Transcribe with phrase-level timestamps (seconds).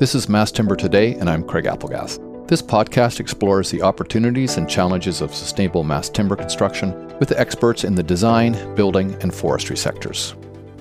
[0.00, 2.48] This is Mass Timber Today, and I'm Craig Applegath.
[2.48, 7.94] This podcast explores the opportunities and challenges of sustainable mass timber construction with experts in
[7.94, 10.34] the design, building, and forestry sectors.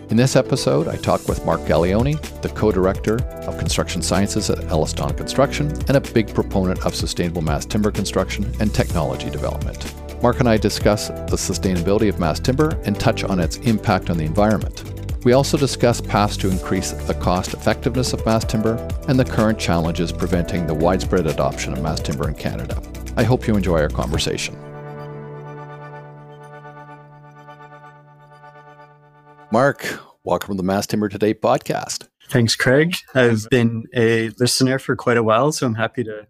[0.09, 4.59] In this episode, I talk with Mark Gaglione, the co director of construction sciences at
[4.59, 9.93] EllisDon Construction and a big proponent of sustainable mass timber construction and technology development.
[10.23, 14.17] Mark and I discuss the sustainability of mass timber and touch on its impact on
[14.17, 14.98] the environment.
[15.25, 18.75] We also discuss paths to increase the cost effectiveness of mass timber
[19.09, 22.81] and the current challenges preventing the widespread adoption of mass timber in Canada.
[23.17, 24.57] I hope you enjoy our conversation.
[29.51, 32.07] Mark, welcome to the Mass Timber Today podcast.
[32.29, 32.95] Thanks, Craig.
[33.13, 36.27] I've been a listener for quite a while, so I'm happy to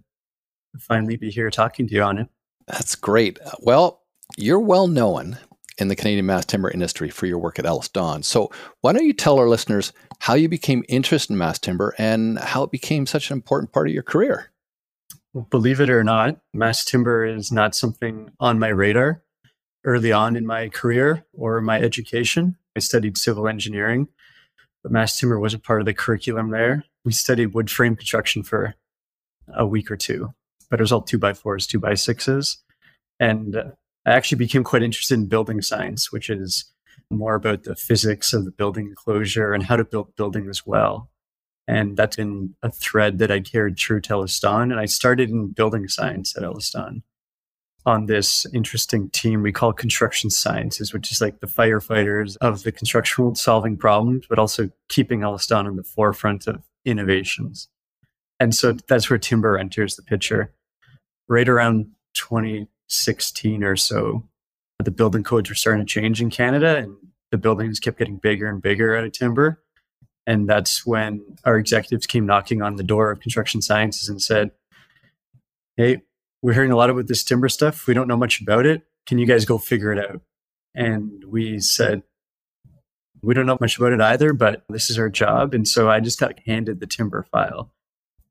[0.80, 2.28] finally be here talking to you on it.
[2.66, 3.38] That's great.
[3.60, 4.02] Well,
[4.36, 5.38] you're well known
[5.80, 8.24] in the Canadian mass timber industry for your work at EllisDon.
[8.24, 8.52] So,
[8.82, 12.64] why don't you tell our listeners how you became interested in mass timber and how
[12.64, 14.52] it became such an important part of your career?
[15.50, 19.22] Believe it or not, mass timber is not something on my radar
[19.86, 22.58] early on in my career or my education.
[22.76, 24.08] I studied civil engineering,
[24.84, 26.84] but mass timber wasn't part of the curriculum there.
[27.06, 28.76] We studied wood frame construction for
[29.56, 30.34] a week or two,
[30.70, 32.58] but it was all two by fours, two by sixes.
[33.20, 33.56] And
[34.10, 36.66] I actually became quite interested in building science, which is
[37.12, 41.12] more about the physics of the building enclosure and how to build buildings as well.
[41.68, 44.64] And that's been a thread that I carried through to EllisDon.
[44.64, 47.04] And I started in building science at EllisDon
[47.86, 52.72] on this interesting team we call construction sciences, which is like the firefighters of the
[52.72, 57.68] construction world solving problems, but also keeping EllisDon in the forefront of innovations.
[58.40, 60.52] And so that's where timber enters the picture.
[61.28, 64.24] Right around 20, 16 or so,
[64.84, 66.96] the building codes were starting to change in Canada and
[67.32, 69.62] the buildings kept getting bigger and bigger out of timber.
[70.26, 74.52] And that's when our executives came knocking on the door of construction sciences and said,
[75.76, 76.02] Hey,
[76.42, 77.88] we're hearing a lot about this timber stuff.
[77.88, 78.84] We don't know much about it.
[79.06, 80.22] Can you guys go figure it out?
[80.76, 82.04] And we said,
[83.22, 85.54] we don't know much about it either, but this is our job.
[85.54, 87.72] And so I just got handed the timber file.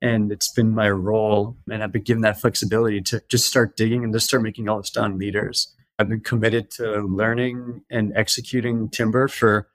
[0.00, 4.04] And it's been my role, and I've been given that flexibility to just start digging
[4.04, 5.74] and just start making EllisDon leaders.
[5.98, 9.68] I've been committed to learning and executing timber for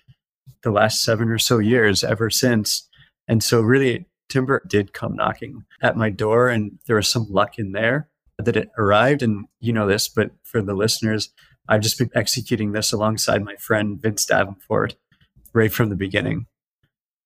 [0.61, 2.87] the last seven or so years ever since.
[3.27, 7.59] And so, really, timber did come knocking at my door, and there was some luck
[7.59, 8.07] in there
[8.37, 9.21] that it arrived.
[9.21, 11.29] And you know this, but for the listeners,
[11.67, 14.95] I've just been executing this alongside my friend Vince Davenport
[15.53, 16.47] right from the beginning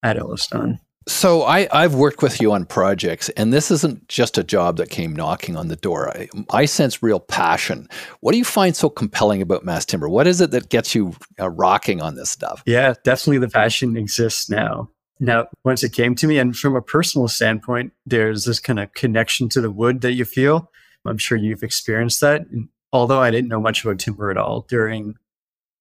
[0.04, 0.80] at EllisDon.
[1.08, 4.90] So I, I've worked with you on projects, and this isn't just a job that
[4.90, 6.10] came knocking on the door.
[6.10, 7.88] I, I sense real passion.
[8.20, 10.10] What do you find so compelling about mass timber?
[10.10, 12.62] What is it that gets you uh, rocking on this stuff?
[12.66, 14.90] Yeah, definitely the passion exists now.
[15.22, 18.94] Now, once it came to me, and from a personal standpoint, there's this kind of
[18.94, 20.70] connection to the wood that you feel.
[21.06, 22.42] I'm sure you've experienced that.
[22.52, 25.16] And although I didn't know much about timber at all during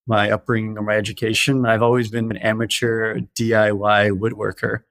[0.06, 4.82] my upbringing or my education, I've always been an amateur DIY woodworker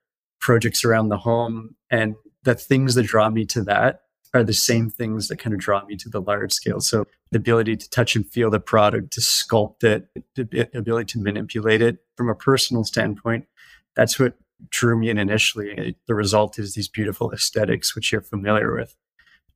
[0.45, 1.75] projects around the home.
[1.89, 2.13] And
[2.43, 4.01] the things that draw me to that
[4.35, 6.79] are the same things that kind of draw me to the large scale.
[6.81, 11.19] So the ability to touch and feel the product, to sculpt it, the ability to
[11.19, 13.47] manipulate it from a personal standpoint,
[13.95, 14.35] that's what
[14.69, 15.95] drew me in initially.
[16.07, 18.95] The result is these beautiful aesthetics, which you're familiar with.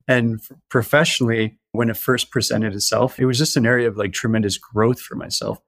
[0.08, 0.40] And
[0.70, 5.00] professionally, when it first presented itself, it was just an area of like tremendous growth
[5.00, 5.60] for myself.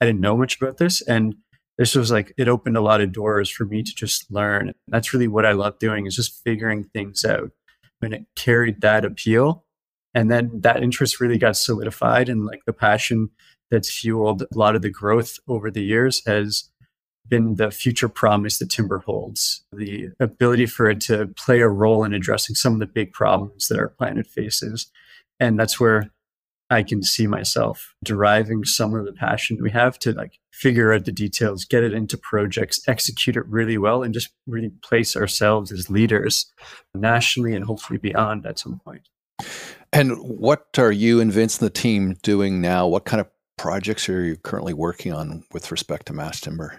[0.00, 1.02] I didn't know much about this.
[1.02, 1.34] And
[1.78, 4.74] this was like it opened a lot of doors for me to just learn.
[4.88, 7.52] That's really what i love doing is just figuring things out.
[8.02, 9.64] And it carried that appeal.
[10.14, 13.30] And then that interest really got solidified and like the passion
[13.70, 16.70] that's fueled a lot of the growth over the years has
[17.28, 19.64] been the future promise that timber holds.
[19.72, 23.68] The ability for it to play a role in addressing some of the big problems
[23.68, 24.90] that our planet faces.
[25.38, 26.10] And that's where
[26.70, 31.04] I can see myself deriving some of the passion we have to like figure out
[31.04, 35.72] the details, get it into projects, execute it really well, and just really place ourselves
[35.72, 36.52] as leaders
[36.94, 39.08] nationally and hopefully beyond at some point.
[39.92, 42.86] And what are you and Vince and the team doing now?
[42.86, 46.78] What kind of projects are you currently working on with respect to mass timber?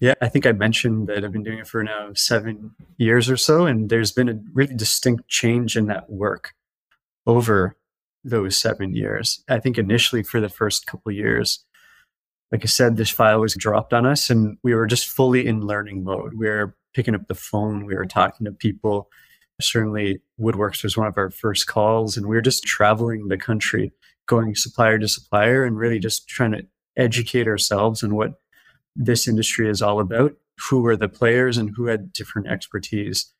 [0.00, 3.36] Yeah, I think I mentioned that I've been doing it for now seven years or
[3.36, 6.54] so, and there's been a really distinct change in that work
[7.24, 7.76] over
[8.24, 9.42] those seven years.
[9.48, 11.64] I think initially for the first couple years,
[12.50, 15.66] like I said, this file was dropped on us and we were just fully in
[15.66, 16.34] learning mode.
[16.34, 19.08] We were picking up the phone, we were talking to people.
[19.60, 23.92] Certainly, Woodworks was one of our first calls, and we were just traveling the country,
[24.26, 26.66] going supplier to supplier, and really just trying to
[26.96, 28.40] educate ourselves on what
[28.96, 30.34] this industry is all about
[30.68, 33.32] who were the players and who had different expertise.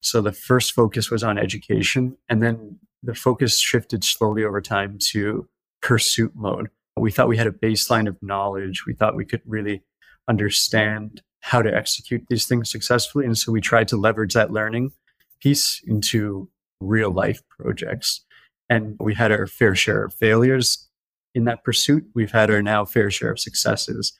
[0.00, 4.98] So the first focus was on education, and then the focus shifted slowly over time
[5.10, 5.48] to
[5.80, 6.68] pursuit mode.
[6.96, 8.84] We thought we had a baseline of knowledge.
[8.86, 9.82] We thought we could really
[10.28, 13.24] understand how to execute these things successfully.
[13.24, 14.92] And so we tried to leverage that learning
[15.40, 16.50] piece into
[16.80, 18.24] real life projects.
[18.68, 20.88] And we had our fair share of failures
[21.34, 22.04] in that pursuit.
[22.14, 24.18] We've had our now fair share of successes.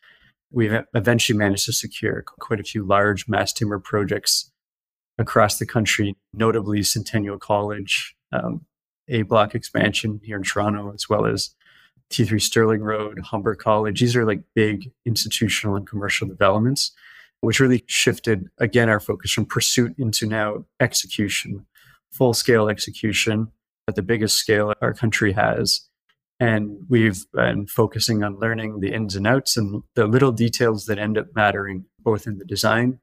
[0.50, 4.50] We've eventually managed to secure quite a few large mass timber projects
[5.18, 8.64] across the country, notably Centennial College, um,
[9.08, 11.54] A block expansion here in Toronto, as well as
[12.10, 14.00] T3 Sterling Road, Humber College.
[14.00, 16.92] These are like big institutional and commercial developments,
[17.40, 21.66] which really shifted again our focus from pursuit into now execution,
[22.10, 23.48] full scale execution
[23.86, 25.82] at the biggest scale our country has.
[26.40, 30.98] And we've been focusing on learning the ins and outs and the little details that
[30.98, 33.00] end up mattering both in the design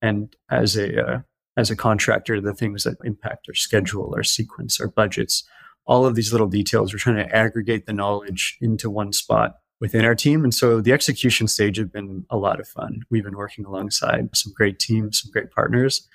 [0.00, 1.20] and as a uh,
[1.58, 5.42] as a contractor, the things that impact our schedule, our sequence, our budgets,
[5.86, 6.92] all of these little details.
[6.92, 10.44] We're trying to aggregate the knowledge into one spot within our team.
[10.44, 13.00] And so the execution stage has been a lot of fun.
[13.10, 16.06] We've been working alongside some great teams, some great partners.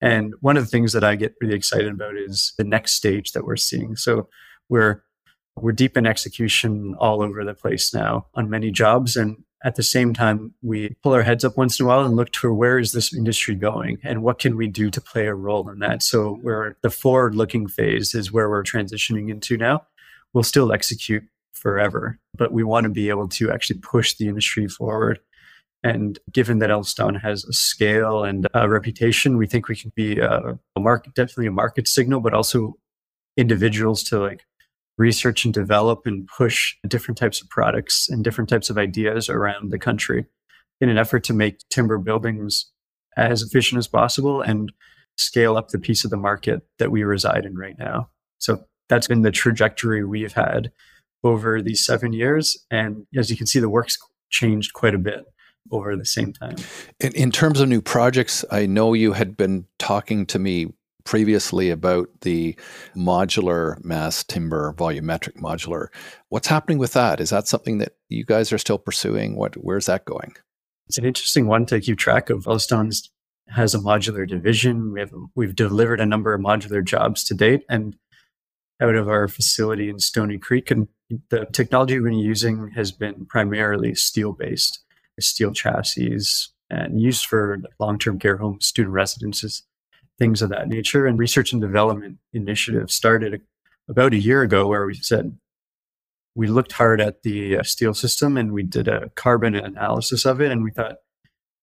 [0.00, 3.32] And one of the things that I get really excited about is the next stage
[3.32, 3.96] that we're seeing.
[3.96, 4.28] So
[4.70, 5.02] we're
[5.58, 9.82] we're deep in execution all over the place now on many jobs and at the
[9.82, 12.78] same time we pull our heads up once in a while and look to where
[12.78, 16.02] is this industry going and what can we do to play a role in that.
[16.02, 19.86] So where the forward looking phase is where we're transitioning into now.
[20.32, 21.24] We'll still execute
[21.54, 25.18] forever but we want to be able to actually push the industry forward.
[25.82, 30.18] And given that EllisDon has a scale and a reputation, we think we can be
[30.18, 32.74] a, a market, definitely a market signal, but also
[33.36, 34.44] individuals to like
[34.98, 39.70] research and develop and push different types of products and different types of ideas around
[39.70, 40.26] the country
[40.80, 42.70] in an effort to make timber buildings
[43.16, 44.72] as efficient as possible and
[45.16, 48.08] scale up the piece of the market that we reside in right now.
[48.38, 50.70] So that's been the trajectory we've had
[51.24, 52.56] over these seven years.
[52.70, 53.98] And as you can see, the work's
[54.30, 55.24] changed quite a bit
[55.72, 56.56] over the same time.
[57.00, 60.72] In, in, terms of new projects, I know you had been talking to me
[61.06, 62.54] previously about the
[62.94, 65.86] modular mass timber volumetric modular.
[66.28, 67.20] What's happening with that?
[67.20, 69.36] Is that something that you guys are still pursuing?
[69.36, 70.34] What where's that going?
[70.88, 72.44] It's an interesting one to keep track of.
[72.44, 73.10] EllisDon's
[73.48, 74.92] has a modular division.
[74.92, 77.96] We have we've delivered a number of modular jobs to date, and
[78.82, 80.88] out of our facility in Stoney Creek, and
[81.30, 84.80] the technology we've been using has been primarily steel based
[85.18, 86.18] steel chassis
[86.68, 89.62] and used for long-term care homes, student residences,
[90.18, 91.06] things of that nature.
[91.06, 93.42] And research and development initiative started
[93.88, 95.36] about a year ago where we said
[96.34, 100.40] we looked hard at the uh, steel system and we did a carbon analysis of
[100.40, 100.96] it and we thought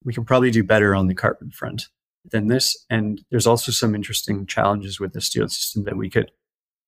[0.04, 1.90] we can probably do better on the carbon front
[2.32, 6.32] than this and there's also some interesting challenges with the steel system that we could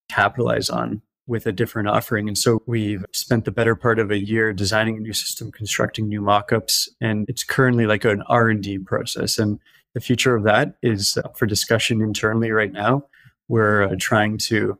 [0.09, 2.27] capitalize on with a different offering.
[2.27, 6.07] And so we've spent the better part of a year designing a new system, constructing
[6.07, 9.39] new mockups, and it's currently like an R&D process.
[9.39, 9.59] And
[9.95, 13.06] the future of that is up for discussion internally right now.
[13.47, 14.77] We're uh, trying to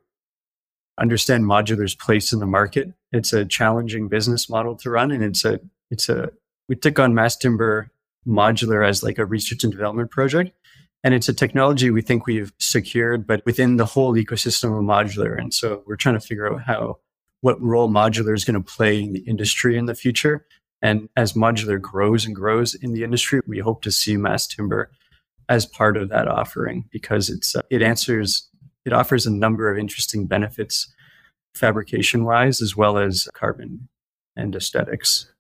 [1.00, 2.94] understand modular's place in the market.
[3.12, 5.59] It's a challenging business model to run, and it's a
[5.89, 6.29] it's a
[6.69, 7.89] we took on mass timber
[8.27, 10.51] modular as like a research and development project
[11.05, 15.39] and it's a technology we think we've secured, but within the whole ecosystem of modular.
[15.39, 16.98] And so we're trying to figure out how,
[17.41, 20.48] what role modular is going to play in the industry in the future.
[20.81, 24.89] And as modular grows and grows in the industry, we hope to see mass timber
[25.49, 28.49] as part of that offering because it's uh, it answers
[28.85, 30.93] it offers a number of interesting benefits
[31.53, 33.87] fabrication wise as well as carbon
[34.35, 35.31] and aesthetics.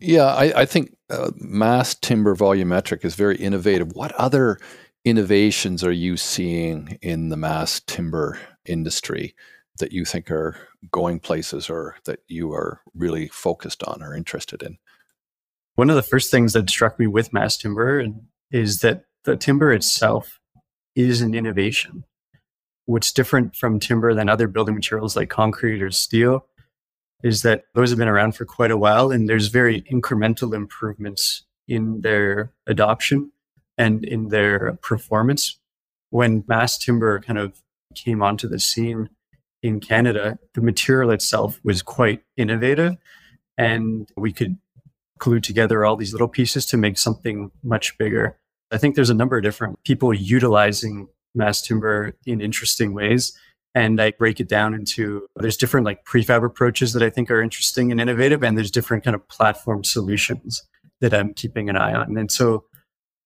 [0.00, 3.92] Yeah, I, I think uh, mass timber volumetric is very innovative.
[3.92, 4.58] What other
[5.04, 9.34] innovations are you seeing in the mass timber industry
[9.78, 10.56] that you think are
[10.90, 14.78] going places or that you are really focused on or interested in?
[15.76, 18.04] One of the first things that struck me with mass timber
[18.50, 20.40] is that the timber itself
[20.94, 22.04] is an innovation.
[22.86, 26.46] What's different from timber than other building materials like concrete or steel
[27.22, 31.44] is that those have been around for quite a while and there's very incremental improvements
[31.66, 33.32] in their adoption
[33.78, 35.58] and in their performance.
[36.10, 37.62] When mass timber kind of
[37.94, 39.08] came onto the scene
[39.62, 42.96] in Canada, the material itself was quite innovative
[43.56, 44.58] and we could
[45.18, 48.36] glue together all these little pieces to make something much bigger.
[48.74, 53.32] I think there's a number of different people utilizing mass timber in interesting ways.
[53.76, 57.40] And I break it down into there's different like prefab approaches that I think are
[57.40, 60.62] interesting and innovative, and there's different kind of platform solutions
[61.00, 62.16] that I'm keeping an eye on.
[62.16, 62.64] And so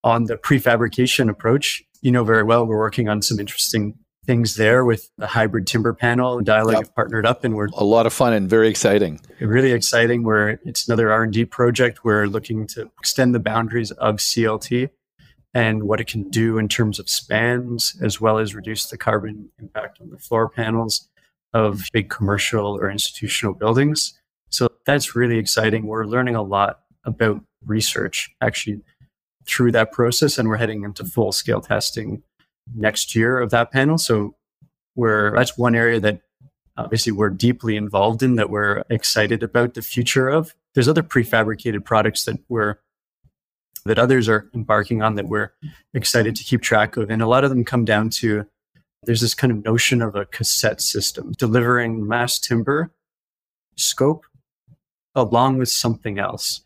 [0.05, 4.85] On the prefabrication approach, you know very well we're working on some interesting things there
[4.85, 6.41] with the hybrid timber panel.
[6.41, 6.83] Dialeg yep.
[6.83, 9.21] have partnered up, and we're a lot of fun and very exciting.
[9.41, 10.23] Really exciting.
[10.23, 12.05] Where it's another R and D project.
[12.05, 14.91] We're looking to extend the boundaries of CLT
[15.55, 19.51] and what it can do in terms of spans, as well as reduce the carbon
[19.59, 21.09] impact on the floor panels
[21.55, 24.19] of big commercial or institutional buildings.
[24.51, 25.87] So that's really exciting.
[25.87, 28.83] We're learning a lot about research actually
[29.47, 32.23] through that process, and we're heading into full scale testing
[32.75, 33.97] next year of that panel.
[33.97, 34.35] So
[34.95, 36.21] we're that's one area that
[36.77, 40.55] obviously we're deeply involved in that we're excited about the future of.
[40.75, 42.77] There's other prefabricated products that we're
[43.89, 45.53] that others are embarking on that we're
[45.95, 47.11] excited to keep track of.
[47.11, 48.45] And a lot of them come down to
[49.05, 52.93] there's this kind of notion of a cassette system delivering mass timber
[53.77, 54.25] scope
[55.15, 56.61] along with something else.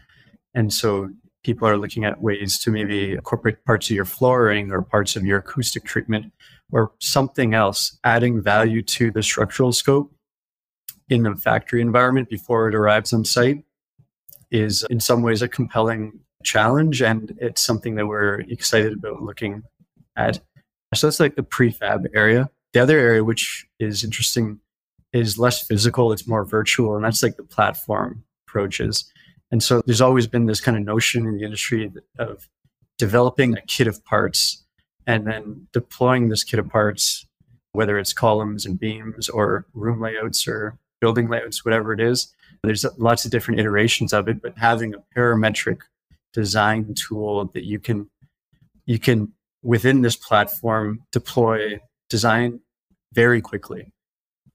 [0.55, 1.11] And so
[1.45, 5.25] people are looking at ways to maybe incorporate parts of your flooring or parts of
[5.25, 6.33] your acoustic treatment
[6.71, 10.14] or something else, adding value to the structural scope
[11.09, 13.64] in the factory environment before it arrives on site
[14.50, 16.12] is in some ways a compelling
[16.43, 17.03] challenge.
[17.03, 19.63] And it's something that we're excited about looking
[20.17, 20.41] at.
[20.95, 22.51] So that's like the prefab area.
[22.73, 24.61] The other area, which is interesting,
[25.13, 29.11] is less physical, it's more virtual, and that's like the platform approaches.
[29.51, 32.49] And so there's always been this kind of notion in the industry of
[32.99, 34.65] developing a kit of parts
[35.07, 37.27] and then deploying this kit of parts,
[37.73, 42.35] whether it's columns and beams or room layouts or building layouts, whatever it is.
[42.63, 45.81] There's lots of different iterations of it, but having a parametric
[46.33, 48.09] design tool that you can
[48.87, 52.61] you can within this platform deploy design
[53.12, 53.93] very quickly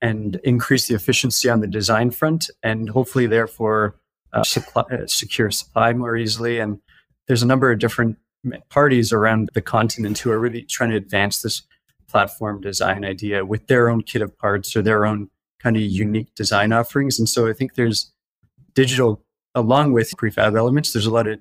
[0.02, 3.96] and increase the efficiency on the design front and hopefully therefore
[4.34, 6.60] uh, supply, uh, secure supply more easily.
[6.60, 6.80] And
[7.28, 8.18] there's a number of different
[8.70, 11.64] parties around the continent who are really trying to advance this
[12.08, 15.30] platform design idea with their own kit of parts or their own
[15.60, 17.20] kind of unique design offerings.
[17.20, 18.12] And so I think there's
[18.74, 19.24] digital,
[19.56, 21.40] along with prefab elements, there's a lot of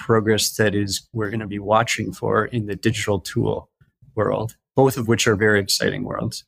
[0.00, 3.70] progress that is we're going to be watching for in the digital tool
[4.16, 6.44] world both of which are very exciting worlds.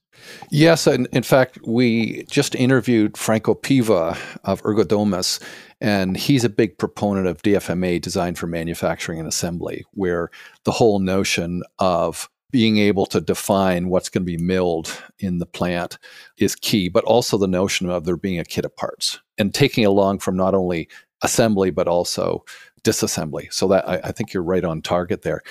[0.51, 5.39] Yes, and in fact, we just interviewed Franco Piva of Ergodomus,
[5.81, 10.31] and he's a big proponent of DFMA, Design for Manufacturing and Assembly, where
[10.65, 15.47] the whole notion of being able to define what's going to be milled in the
[15.47, 15.99] plant
[16.39, 19.87] is key, but also the notion of there being a kit of parts and taking
[19.87, 20.89] along from not only
[21.23, 22.45] assembly, but also
[22.85, 23.53] disassembly.
[23.53, 25.43] So that I, I think you're right on target there.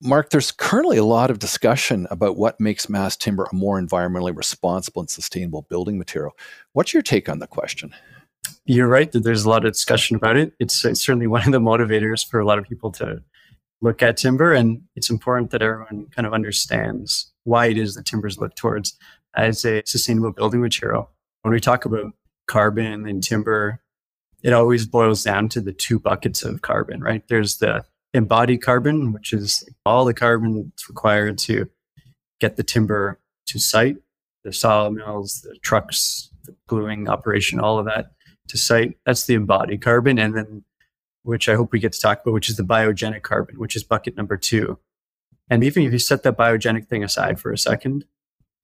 [0.00, 4.36] Mark, there's currently a lot of discussion about what makes mass timber a more environmentally
[4.36, 6.36] responsible and sustainable building material.
[6.72, 7.92] What's your take on the question?
[8.64, 10.52] You're right that there's a lot of discussion about it.
[10.60, 13.22] It's, it's certainly one of the motivators for a lot of people to
[13.80, 18.06] look at timber, and it's important that everyone kind of understands why it is that
[18.06, 18.96] timbers look towards
[19.36, 21.10] as a sustainable building material.
[21.42, 22.12] When we talk about
[22.46, 23.80] carbon and timber,
[24.42, 27.26] it always boils down to the two buckets of carbon, right?
[27.28, 31.68] There's the embodied carbon, which is all the carbon that's required to
[32.40, 33.96] get the timber to site,
[34.44, 38.12] the sawmills, the trucks, the gluing operation, all of that
[38.48, 38.96] to site.
[39.04, 40.18] That's the embodied carbon.
[40.18, 40.64] And then,
[41.22, 43.82] which I hope we get to talk about, which is the biogenic carbon, which is
[43.82, 44.78] bucket number two.
[45.50, 48.04] And even if you set that biogenic thing aside for a second,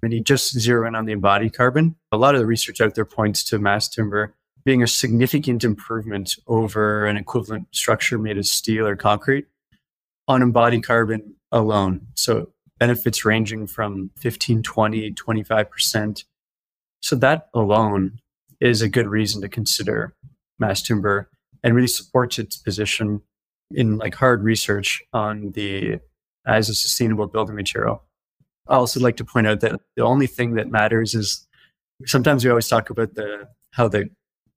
[0.03, 2.95] and you just zero in on the embodied carbon, a lot of the research out
[2.95, 8.47] there points to mass timber being a significant improvement over an equivalent structure made of
[8.47, 9.47] steel or concrete
[10.27, 12.07] on embodied carbon alone.
[12.15, 16.25] So benefits ranging from 15, 20, 25%.
[17.01, 18.21] So that alone
[18.61, 20.15] is a good reason to consider
[20.59, 21.29] mass timber
[21.63, 23.21] and really supports its position
[23.71, 25.99] in like hard research on the
[26.47, 28.03] as a sustainable building material.
[28.69, 31.47] I also like to point out that the only thing that matters is
[32.07, 34.09] sometimes we always talk about the how the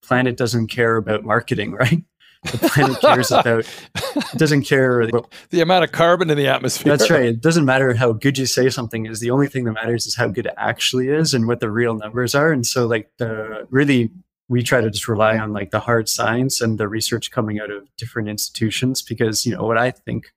[0.03, 2.03] planet doesn't care about marketing, right?
[2.51, 6.95] The planet cares about it doesn't care about, the amount of carbon in the atmosphere.
[6.95, 7.25] That's right.
[7.29, 9.19] It doesn't matter how good you say something is.
[9.19, 11.95] The only thing that matters is how good it actually is and what the real
[11.95, 12.51] numbers are.
[12.51, 14.11] And so like the really
[14.49, 17.69] we try to just rely on like the hard science and the research coming out
[17.69, 20.31] of different institutions because you know what I think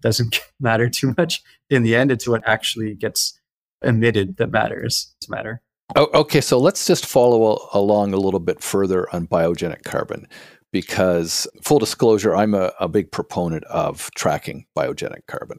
[0.00, 1.42] doesn't matter too much.
[1.70, 3.38] In the end, it's what actually gets
[3.82, 5.14] emitted that matters.
[5.20, 5.62] To matter.
[5.94, 10.26] Oh, okay, so let's just follow along a little bit further on biogenic carbon
[10.70, 15.58] because, full disclosure, I'm a, a big proponent of tracking biogenic carbon.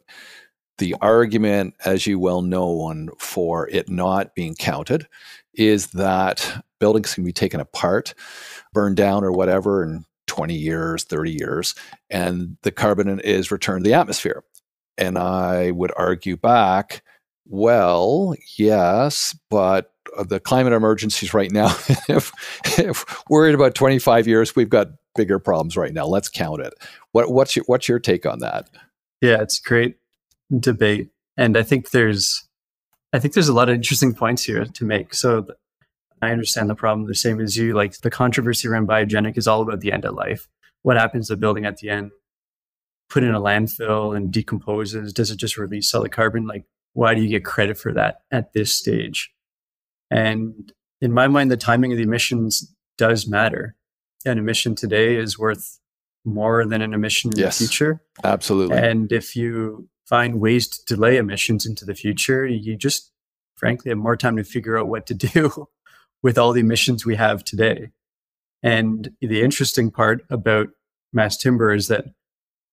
[0.80, 5.08] The argument, as you well know, on for it not being counted
[5.54, 8.16] is that buildings can be taken apart,
[8.74, 11.76] burned down, or whatever in 20 years, 30 years,
[12.10, 14.44] and the carbon is returned to the atmosphere.
[14.98, 17.04] And I would argue back,
[17.46, 19.93] well, yes, but
[20.28, 21.68] the climate emergencies right now,
[22.10, 22.32] if,
[22.80, 26.06] if we're about 25 years, we've got bigger problems right now.
[26.06, 26.74] Let's count it.
[27.12, 28.70] What, what's, your, what's your take on that?
[29.22, 29.98] Yeah, it's great
[30.60, 31.10] debate.
[31.38, 32.48] And I think there's,
[33.12, 35.14] I think there's a lot of interesting points here to make.
[35.14, 35.48] So
[36.22, 37.74] I understand the problem the same as you.
[37.74, 40.48] Like the controversy around biogenic is all about the end of life.
[40.82, 42.12] What happens to the building at the end?
[43.10, 45.14] Put in a landfill and decomposes.
[45.14, 46.46] Does it just release all the carbon?
[46.46, 49.32] Like, why do you get credit for that at this stage?
[50.14, 53.76] And in my mind, the timing of the emissions does matter.
[54.26, 55.80] An emission today is worth
[56.24, 58.02] more than an emission in yes, the future.
[58.24, 58.78] Absolutely.
[58.78, 63.12] And if you find ways to delay emissions into the future, you just
[63.56, 65.68] frankly have more time to figure out what to do
[66.22, 67.90] with all the emissions we have today.
[68.62, 70.70] And the interesting part about
[71.12, 72.06] mass timber is that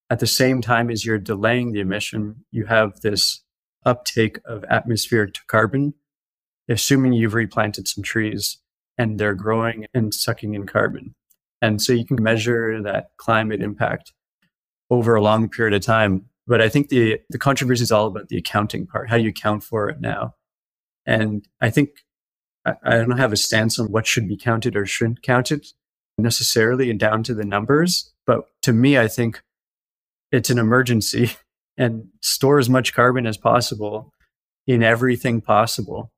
[0.09, 3.43] at the same time as you're delaying the emission, you have this
[3.85, 5.93] uptake of atmospheric carbon,
[6.69, 8.57] assuming you've replanted some trees
[8.97, 11.15] and they're growing and sucking in carbon.
[11.61, 14.13] And so you can measure that climate impact
[14.89, 16.25] over a long period of time.
[16.47, 19.09] But I think the, the controversy is all about the accounting part.
[19.09, 20.35] How you account for it now?
[21.05, 21.89] And I think
[22.65, 25.65] I, I don't have a stance on what should be counted or shouldn't counted
[26.17, 28.11] necessarily and down to the numbers.
[28.25, 29.41] But to me, I think
[30.31, 31.31] it's an emergency
[31.77, 34.11] and store as much carbon as possible
[34.67, 36.11] in everything possible.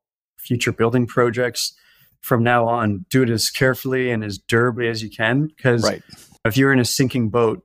[0.44, 1.74] Future building projects
[2.22, 5.48] from now on, do it as carefully and as durably as you can.
[5.48, 6.02] Because right.
[6.46, 7.64] if you're in a sinking boat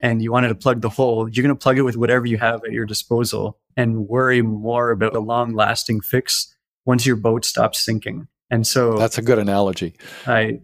[0.00, 2.38] and you wanted to plug the hole, you're going to plug it with whatever you
[2.38, 6.54] have at your disposal and worry more about a long lasting fix
[6.84, 8.26] once your boat stops sinking.
[8.50, 9.94] And so that's a good analogy.
[10.26, 10.60] I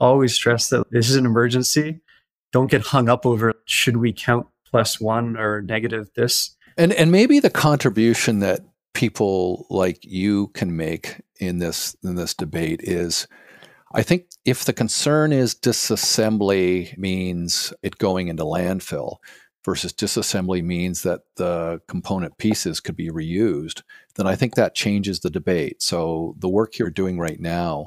[0.00, 2.00] always stress that this is an emergency.
[2.52, 6.56] Don't get hung up over should we count plus one or negative this.
[6.76, 8.60] And and maybe the contribution that
[8.94, 13.26] people like you can make in this in this debate is
[13.94, 19.18] I think if the concern is disassembly means it going into landfill,
[19.64, 23.82] versus disassembly means that the component pieces could be reused,
[24.16, 25.82] then I think that changes the debate.
[25.82, 27.86] So the work you're doing right now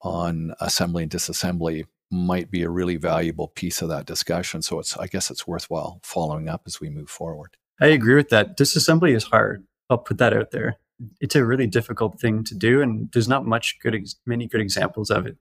[0.00, 4.62] on assembly and disassembly might be a really valuable piece of that discussion.
[4.62, 7.56] So it's I guess it's worthwhile following up as we move forward.
[7.80, 8.58] I agree with that.
[8.58, 9.64] Disassembly is hard.
[9.92, 10.76] I'll put that out there.
[11.20, 14.60] It's a really difficult thing to do, and there's not much good, ex- many good
[14.60, 15.36] examples of it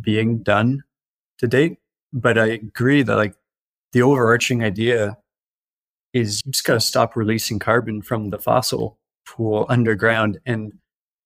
[0.00, 0.82] being done
[1.38, 1.78] to date.
[2.12, 3.34] But I agree that like
[3.92, 5.18] the overarching idea
[6.12, 10.38] is you just got to stop releasing carbon from the fossil pool underground.
[10.46, 10.72] And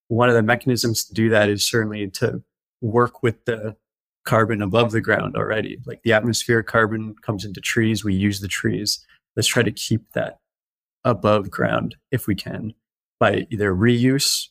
[0.08, 2.42] one of the mechanisms to do that is certainly to
[2.80, 3.76] work with the
[4.24, 5.78] carbon above the ground already.
[5.84, 9.04] Like the atmospheric carbon comes into trees, we use the trees.
[9.36, 10.38] Let's try to keep that
[11.08, 12.74] above ground if we can
[13.18, 14.48] by either reuse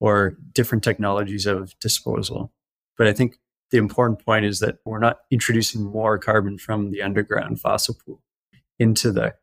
[0.00, 2.52] or different technologies of disposal.
[2.96, 3.38] But I think
[3.70, 8.22] the important point is that we're not introducing more carbon from the underground fossil pool
[8.78, 9.34] into the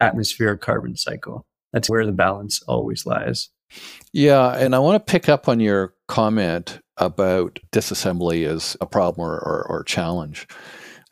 [0.00, 1.46] atmospheric carbon cycle.
[1.72, 3.48] That's where the balance always lies.
[4.12, 9.26] Yeah, and I want to pick up on your comment about disassembly as a problem
[9.26, 10.46] or, or, or challenge.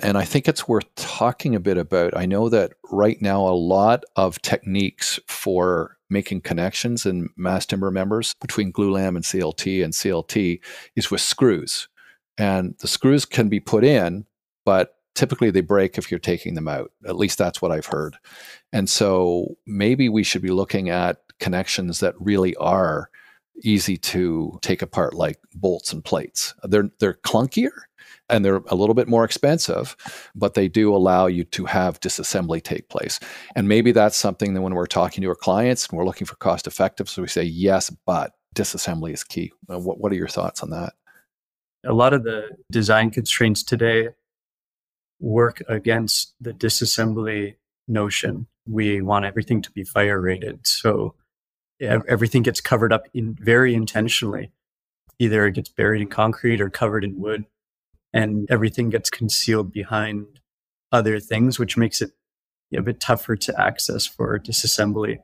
[0.02, 2.16] And I think it's worth talking a bit about.
[2.16, 7.90] I know that right now, a lot of techniques for making connections in mass timber
[7.90, 10.60] members between glue glulam and CLT and CLT
[10.96, 11.88] is with screws.
[12.38, 14.26] And the screws can be put in,
[14.64, 16.90] but typically they break if you're taking them out.
[17.06, 18.16] At least that's what I've heard.
[18.72, 23.10] And so maybe we should be looking at connections that really are
[23.62, 26.54] easy to take apart like bolts and plates.
[26.62, 27.70] They're they're clunkier
[28.28, 29.96] and they're a little bit more expensive,
[30.34, 33.20] but they do allow you to have disassembly take place.
[33.56, 36.36] And maybe that's something that when we're talking to our clients and we're looking for
[36.36, 39.52] cost effective, so we say yes, but disassembly is key.
[39.72, 40.94] Uh, what what are your thoughts on that?
[41.84, 44.08] a lot of the design constraints today
[45.18, 47.56] work against the disassembly
[47.88, 48.46] notion.
[48.66, 50.66] We want everything to be fire rated.
[50.66, 51.14] So
[51.80, 54.50] everything gets covered up in very intentionally.
[55.18, 57.44] Either it gets buried in concrete or covered in wood,
[58.12, 60.40] and everything gets concealed behind
[60.92, 62.10] other things, which makes it
[62.76, 65.18] a bit tougher to access for disassembly.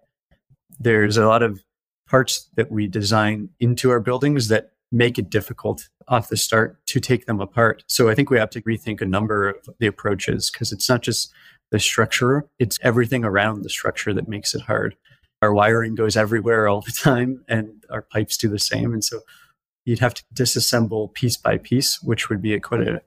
[0.79, 1.61] There's a lot of
[2.09, 7.01] parts that we design into our buildings that make it difficult off the start to
[7.01, 7.83] take them apart.
[7.89, 11.03] So I think we have to rethink a number of the approaches because it's not
[11.03, 11.33] just
[11.73, 14.97] the structure, it's everything around the structure that makes it hard.
[15.43, 18.93] Our wiring goes everywhere all the time and our pipes do the same.
[18.93, 19.21] And so
[19.87, 23.01] you'd have to disassemble piece by piece, which would be a quite a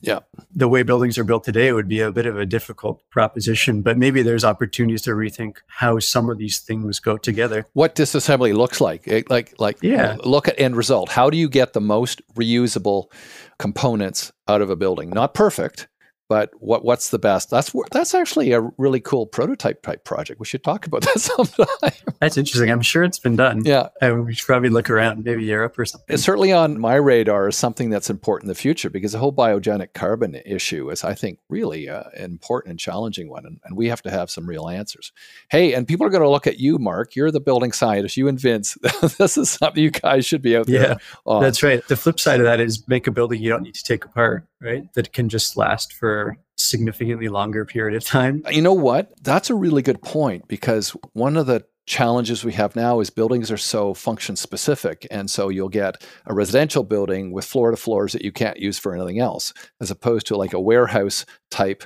[0.00, 0.20] Yeah.
[0.54, 3.96] The way buildings are built today would be a bit of a difficult proposition, but
[3.96, 7.66] maybe there's opportunities to rethink how some of these things go together.
[7.72, 9.06] What disassembly looks like.
[9.06, 10.16] It, like like Yeah.
[10.24, 11.10] look at end result.
[11.10, 13.06] How do you get the most reusable
[13.58, 15.10] components out of a building?
[15.10, 15.88] Not perfect,
[16.28, 17.50] but what what's the best?
[17.50, 20.40] That's that's actually a really cool prototype type project.
[20.40, 22.14] We should talk about that sometime.
[22.20, 22.70] That's interesting.
[22.70, 23.62] I'm sure it's been done.
[23.64, 23.88] yeah.
[24.00, 26.12] And we should probably look around, maybe Europe or something.
[26.12, 29.32] It's certainly on my radar as something that's important in the future because the whole
[29.32, 33.44] biogenic carbon issue is, I think, really uh, an important and challenging one.
[33.44, 35.12] And, and we have to have some real answers.
[35.50, 37.14] Hey, and people are going to look at you, Mark.
[37.14, 38.16] You're the building scientist.
[38.16, 38.78] You and Vince.
[39.18, 40.88] this is something you guys should be out there.
[40.90, 40.94] Yeah,
[41.26, 41.42] on.
[41.42, 41.86] That's right.
[41.86, 44.46] The flip side of that is make a building you don't need to take apart,
[44.60, 44.92] right?
[44.94, 46.13] That can just last for
[46.56, 48.42] significantly longer period of time.
[48.50, 49.12] You know what?
[49.22, 53.50] That's a really good point because one of the challenges we have now is buildings
[53.50, 55.06] are so function specific.
[55.10, 58.78] And so you'll get a residential building with floor to floors that you can't use
[58.78, 61.84] for anything else, as opposed to like a warehouse type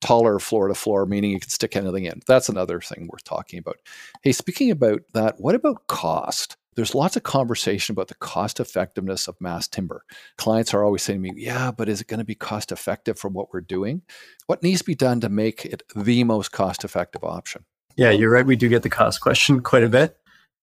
[0.00, 2.20] taller floor to floor, meaning you can stick anything in.
[2.26, 3.76] That's another thing worth talking about.
[4.22, 6.56] Hey, speaking about that, what about cost?
[6.76, 10.04] There's lots of conversation about the cost effectiveness of mass timber.
[10.38, 13.18] Clients are always saying to me, Yeah, but is it going to be cost effective
[13.18, 14.02] for what we're doing?
[14.46, 17.64] What needs to be done to make it the most cost effective option?
[17.96, 18.46] Yeah, you're right.
[18.46, 20.16] We do get the cost question quite a bit.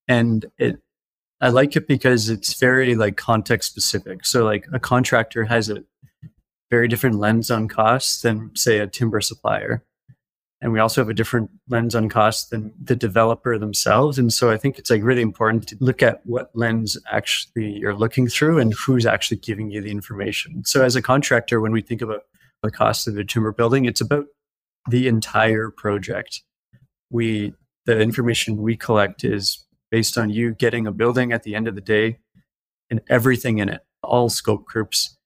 [0.08, 0.80] And it
[1.40, 4.26] I like it because it's very like context specific.
[4.26, 5.84] So like a contractor has a
[6.72, 9.84] very different lens on costs than say a timber supplier.
[10.60, 14.18] And we also have a different lens on cost than the developer themselves.
[14.18, 17.94] And so I think it's like really important to look at what lens actually you're
[17.94, 20.64] looking through and who's actually giving you the information.
[20.66, 22.24] So as a contractor, when we think about
[22.64, 24.26] the cost of a timber building, it's about
[24.90, 26.42] the entire project.
[27.12, 27.54] We
[27.86, 31.76] the information we collect is based on you getting a building at the end of
[31.76, 32.20] the day
[32.90, 35.17] and everything in it, all scope groups,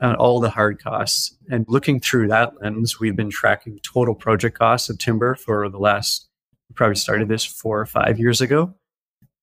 [0.00, 1.36] uh, all the hard costs.
[1.50, 5.78] And looking through that lens, we've been tracking total project costs of timber for the
[5.78, 6.28] last,
[6.68, 8.74] we probably started this four or five years ago.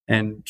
[0.07, 0.47] And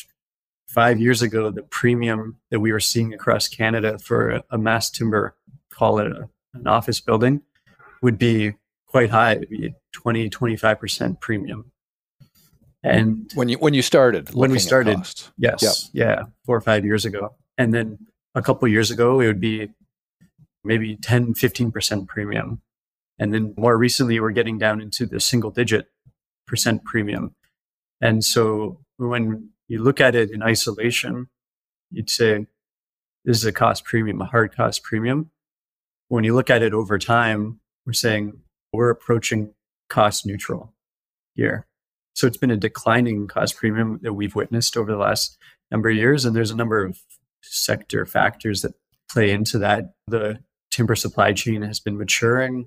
[0.68, 5.36] five years ago, the premium that we were seeing across Canada for a, mass timber,
[5.70, 7.42] call it a, an office building,
[8.02, 8.54] would be
[8.86, 9.32] quite high.
[9.32, 11.72] It'd be 20, 25% premium.
[12.84, 14.98] And When you when you started, When we started.
[15.36, 15.90] Yes.
[15.92, 16.24] Yeah.
[16.46, 17.34] Four or five years ago.
[17.58, 17.98] And then
[18.36, 19.70] a couple years ago, it would be
[20.68, 22.60] maybe 10, 15% premium.
[23.18, 25.86] And then more recently, we're getting down into the single digit
[26.46, 27.34] percent premium.
[28.00, 31.28] And so when you look at it in isolation,
[31.90, 32.46] you'd say
[33.24, 35.30] this is a cost premium, a hard cost premium.
[36.08, 38.40] When you look at it over time, we're saying
[38.72, 39.54] we're approaching
[39.88, 40.74] cost neutral
[41.34, 41.66] here.
[42.14, 45.38] So it's been a declining cost premium that we've witnessed over the last
[45.70, 46.24] number of years.
[46.24, 47.00] And there's a number of
[47.42, 48.74] sector factors that
[49.10, 49.94] play into that.
[50.06, 50.40] The
[50.78, 52.66] timber supply chain has been maturing.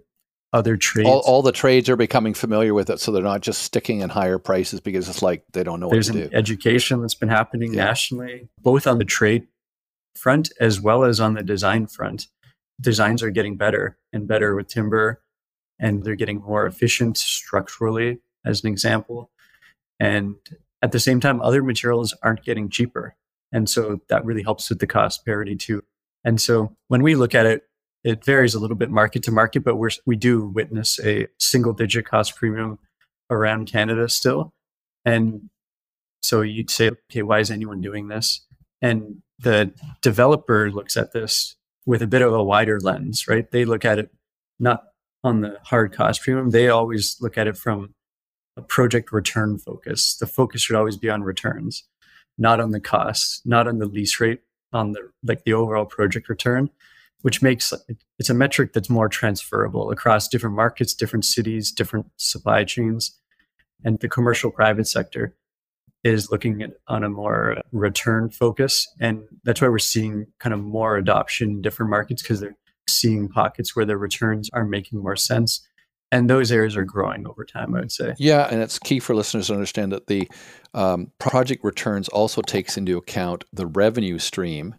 [0.53, 3.61] Other trades, All, all the trades are becoming familiar with it, so they're not just
[3.61, 6.35] sticking in higher prices because it's like they don't know what there's to an do.
[6.35, 7.85] education that's been happening Yeah.
[7.85, 9.47] nationally, both on the trade
[10.17, 12.27] front as well as on the design front.
[12.81, 15.21] Designs are getting better and better with timber,
[15.79, 19.31] and they're getting more efficient structurally, as an example.
[20.01, 20.35] And
[20.81, 23.15] at the same time, other materials aren't getting cheaper.
[23.53, 25.83] And so that really helps with the cost parity too.
[26.25, 27.63] And so when we look at it,
[28.03, 31.73] it varies a little bit market to market, but we're, we do witness a single
[31.73, 32.79] digit cost premium
[33.29, 34.53] around Canada still.
[35.05, 35.49] And
[36.21, 38.45] so you'd say, okay, why is anyone doing this?
[38.81, 43.49] And the developer looks at this with a bit of a wider lens, right?
[43.49, 44.11] They look at it
[44.59, 44.83] not
[45.23, 46.51] on the hard cost premium.
[46.51, 47.93] They always look at it from
[48.57, 50.15] a project return focus.
[50.17, 51.83] The focus should always be on returns,
[52.37, 54.41] not on the cost, not on the lease rate,
[54.73, 56.69] on the like the overall project return,
[57.21, 57.73] which makes
[58.19, 63.17] it's a metric that's more transferable across different markets, different cities, different supply chains.
[63.83, 65.35] And the commercial private sector
[66.03, 68.87] is looking at on a more return focus.
[68.99, 72.57] And that's why we're seeing kind of more adoption in different markets because they're
[72.89, 75.67] seeing pockets where their returns are making more sense.
[76.11, 78.15] And those areas are growing over time, I would say.
[78.17, 80.29] Yeah, and it's key for listeners to understand that the
[80.73, 84.75] um, project returns also takes into account the revenue stream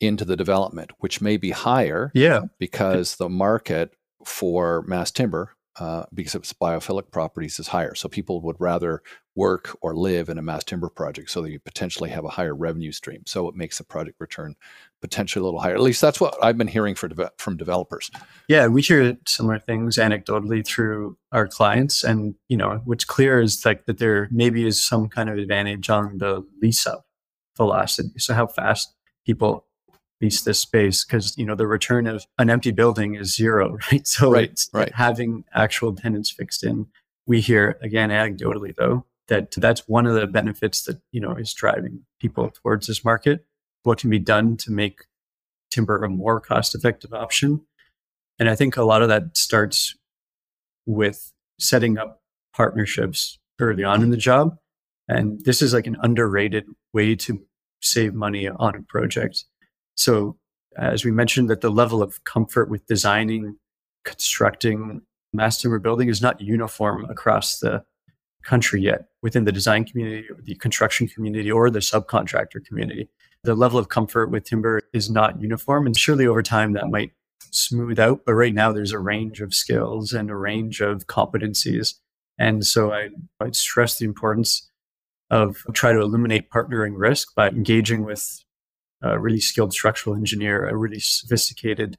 [0.00, 2.42] into the development, which may be higher Yeah.
[2.58, 7.94] because the market for mass timber, uh, because of its biophilic properties, is higher.
[7.94, 9.00] So people would rather
[9.36, 12.54] work or live in a mass timber project, so that you potentially have a higher
[12.54, 13.22] revenue stream.
[13.26, 14.56] So it makes the project return
[15.00, 15.74] potentially a little higher.
[15.74, 18.10] At least that's what I've been hearing for deve- from developers.
[18.48, 22.02] Yeah, we hear similar things anecdotally through our clients.
[22.02, 25.88] And, you know, what's clear is like that there maybe is some kind of advantage
[25.88, 27.06] on the lease up
[27.56, 28.10] velocity.
[28.18, 28.92] So how fast
[29.24, 29.66] people
[30.20, 34.06] lease this space because you know the return of an empty building is zero, right?
[34.06, 34.94] So right, right.
[34.94, 36.86] having actual tenants fixed in.
[37.26, 41.52] We hear again anecdotally though that that's one of the benefits that you know is
[41.52, 43.44] driving people towards this market.
[43.82, 45.04] What can be done to make
[45.70, 47.64] timber a more cost-effective option?
[48.38, 49.94] And I think a lot of that starts
[50.86, 52.22] with setting up
[52.54, 54.56] partnerships early on in the job.
[55.08, 57.44] And this is like an underrated way to
[57.80, 59.44] save money on a project.
[59.98, 60.36] So,
[60.76, 63.56] as we mentioned, that the level of comfort with designing,
[64.04, 67.84] constructing mass timber building is not uniform across the
[68.44, 73.08] country yet within the design community, the construction community, or the subcontractor community.
[73.42, 75.84] The level of comfort with timber is not uniform.
[75.84, 77.10] And surely over time that might
[77.50, 78.20] smooth out.
[78.24, 81.94] But right now there's a range of skills and a range of competencies.
[82.38, 83.08] And so I,
[83.40, 84.70] I'd stress the importance
[85.28, 88.44] of try to eliminate partnering risk by engaging with
[89.02, 91.98] a really skilled structural engineer, a really sophisticated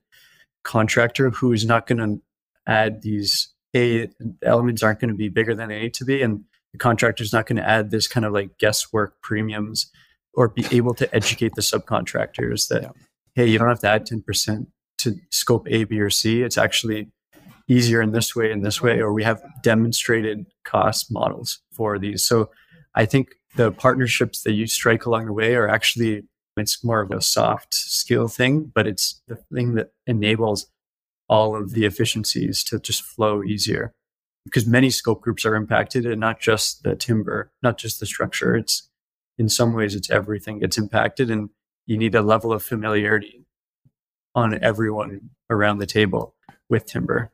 [0.64, 2.22] contractor who is not going to
[2.68, 4.10] add these a
[4.44, 7.34] elements aren't going to be bigger than they need to be, and the contractor is
[7.34, 9.92] not going to add this kind of like guesswork premiums
[10.34, 12.90] or be able to educate the subcontractors that yeah.
[13.36, 16.42] hey, you don't have to add ten percent to scope A, B, or C.
[16.42, 17.12] It's actually
[17.68, 22.24] easier in this way in this way, or we have demonstrated cost models for these.
[22.24, 22.50] So
[22.96, 26.24] I think the partnerships that you strike along the way are actually
[26.60, 30.68] it's more of a soft skill thing, but it's the thing that enables
[31.28, 33.94] all of the efficiencies to just flow easier.
[34.46, 38.56] Because many scope groups are impacted and not just the timber, not just the structure.
[38.56, 38.90] It's
[39.38, 41.50] in some ways it's everything gets impacted and
[41.86, 43.46] you need a level of familiarity
[44.34, 46.36] on everyone around the table
[46.70, 47.32] with timber.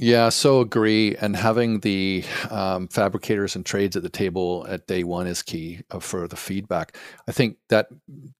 [0.00, 1.14] Yeah, so agree.
[1.16, 5.82] And having the um, fabricators and trades at the table at day one is key
[5.90, 6.96] uh, for the feedback.
[7.28, 7.88] I think that,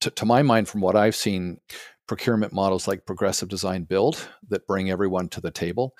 [0.01, 1.61] t- to my mind, from what I've seen,
[2.07, 5.94] procurement models like progressive design build that bring everyone to the table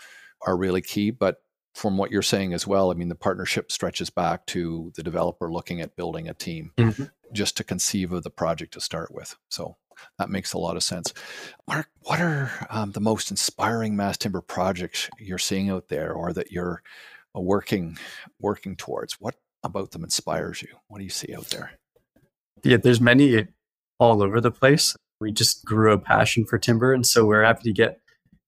[0.47, 1.11] are really key.
[1.11, 1.43] But
[1.75, 5.53] from what you're saying as well, I mean, the partnership stretches back to the developer
[5.53, 7.05] looking at building a team mm-hmm.
[7.35, 9.37] just to conceive of the project to start with.
[9.51, 9.77] So
[10.19, 11.13] that makes a lot of sense.
[11.67, 16.33] Mark, what are um, the most inspiring mass timber projects you're seeing out there, or
[16.33, 16.83] that you're
[17.37, 17.99] uh, working
[18.39, 19.21] working towards?
[19.21, 20.69] What about them inspires you?
[20.89, 21.73] What do you see out there?
[22.63, 23.49] Yeah, there's many
[23.99, 24.97] all over the place.
[25.21, 28.01] We just grew a passion for timber, and so we're happy to get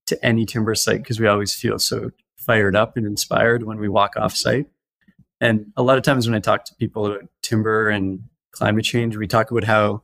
[0.07, 3.89] to any timber site because we always feel so fired up and inspired when we
[3.89, 4.67] walk off site.
[5.41, 8.21] And a lot of times when I talk to people about timber and
[8.53, 10.03] climate change, we talk about how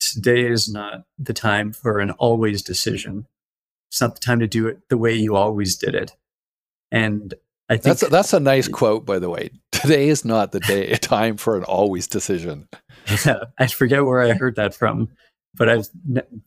[0.00, 3.26] today is not the time for an always decision.
[3.90, 6.16] It's not the time to do it the way you always did it.
[6.90, 7.34] And
[7.68, 9.50] I think that's a, that's a nice quote, by the way.
[9.70, 12.68] Today is not the day time for an always decision.
[13.24, 15.08] Yeah, I forget where I heard that from,
[15.54, 15.88] but I've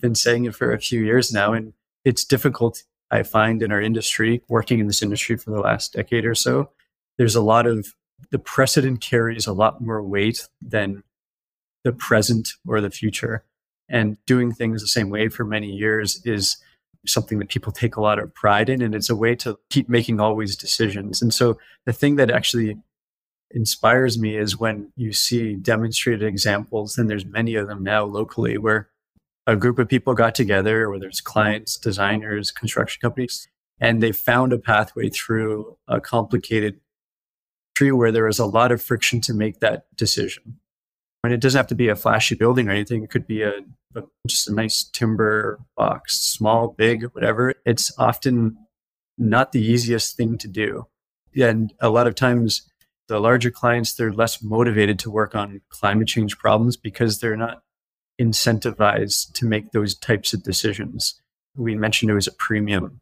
[0.01, 2.83] been saying it for a few years now, and it's difficult.
[3.11, 6.71] I find in our industry, working in this industry for the last decade or so,
[7.17, 7.93] there's a lot of
[8.31, 11.03] the precedent carries a lot more weight than
[11.84, 13.43] the present or the future.
[13.89, 16.58] And doing things the same way for many years is
[17.06, 18.82] something that people take a lot of pride in.
[18.82, 21.22] And it's a way to keep making always decisions.
[21.22, 22.78] And so the thing that actually
[23.52, 28.58] inspires me is when you see demonstrated examples, and there's many of them now locally,
[28.58, 28.89] where
[29.46, 33.48] a group of people got together, whether it's clients, designers, construction companies,
[33.80, 36.80] and they found a pathway through a complicated
[37.76, 40.58] tree where there was a lot of friction to make that decision.
[41.23, 43.03] And it doesn't have to be a flashy building or anything.
[43.03, 43.59] It could be a,
[43.95, 47.53] a just a nice timber box, small, big, whatever.
[47.65, 48.57] It's often
[49.17, 50.88] not the easiest thing to do.
[51.36, 52.69] And a lot of times
[53.07, 57.63] the larger clients, they're less motivated to work on climate change problems because they're not
[58.19, 61.21] incentivized to make those types of decisions.
[61.55, 62.99] We mentioned it was a premium.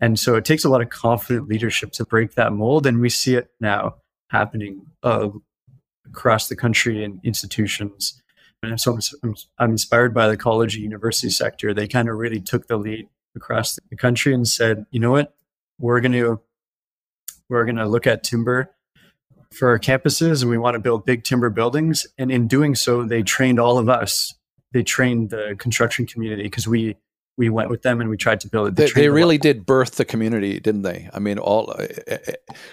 [0.00, 2.86] And so it takes a lot of confident leadership to break that mold.
[2.86, 3.96] And we see it now
[4.30, 5.30] happening uh,
[6.10, 8.22] across the country in institutions.
[8.62, 11.72] And so I'm, I'm inspired by the college and university sector.
[11.72, 15.34] They kind of really took the lead across the country and said, you know what,
[15.78, 16.40] we're going to
[17.48, 18.74] we're going to look at timber
[19.52, 22.06] for our campuses and we want to build big timber buildings.
[22.18, 24.34] And in doing so, they trained all of us.
[24.72, 26.96] They trained the construction community because we
[27.38, 28.76] we went with them and we tried to build it.
[28.76, 31.08] They, they really did birth the community, didn't they?
[31.14, 32.32] I mean, all uh, uh, uh,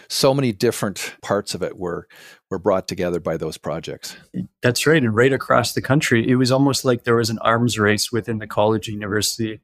[0.10, 2.08] so many different parts of it were
[2.52, 4.18] were brought together by those projects.
[4.62, 7.80] That's right, and right across the country, it was almost like there was an arms
[7.80, 9.62] race within the college university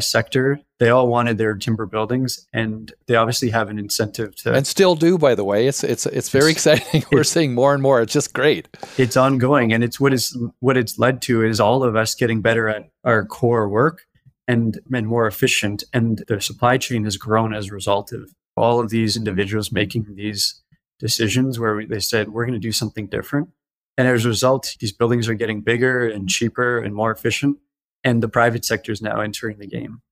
[0.00, 4.66] sector, they all wanted their timber buildings and they obviously have an incentive to And
[4.66, 5.68] still do by the way.
[5.68, 7.04] It's it's it's very It's- exciting.
[7.12, 8.00] We're seeing more and more.
[8.02, 8.68] It's just great.
[8.98, 12.40] it's ongoing and it's what is what it's led to is all of us getting
[12.40, 14.00] better at our core work
[14.46, 18.80] and and more efficient and the supply chain has grown as a result of all
[18.80, 20.62] of these individuals making these
[20.98, 23.48] decisions where they said we're going to do something different
[23.96, 27.58] and as a result these buildings are getting bigger and cheaper and more efficient
[28.02, 30.02] and the private sector is now entering the game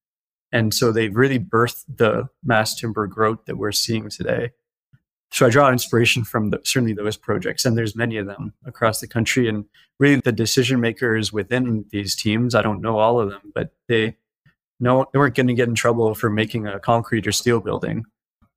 [0.51, 4.51] and so they've really birthed the mass timber growth that we're seeing today
[5.33, 9.01] so I draw inspiration from the, certainly those projects, and there's many of them across
[9.01, 9.49] the country.
[9.49, 9.65] And
[9.99, 14.19] really, the decision makers within these teams, I don't know all of them, but they
[14.83, 18.05] know they weren't going to get in trouble for making a concrete or steel building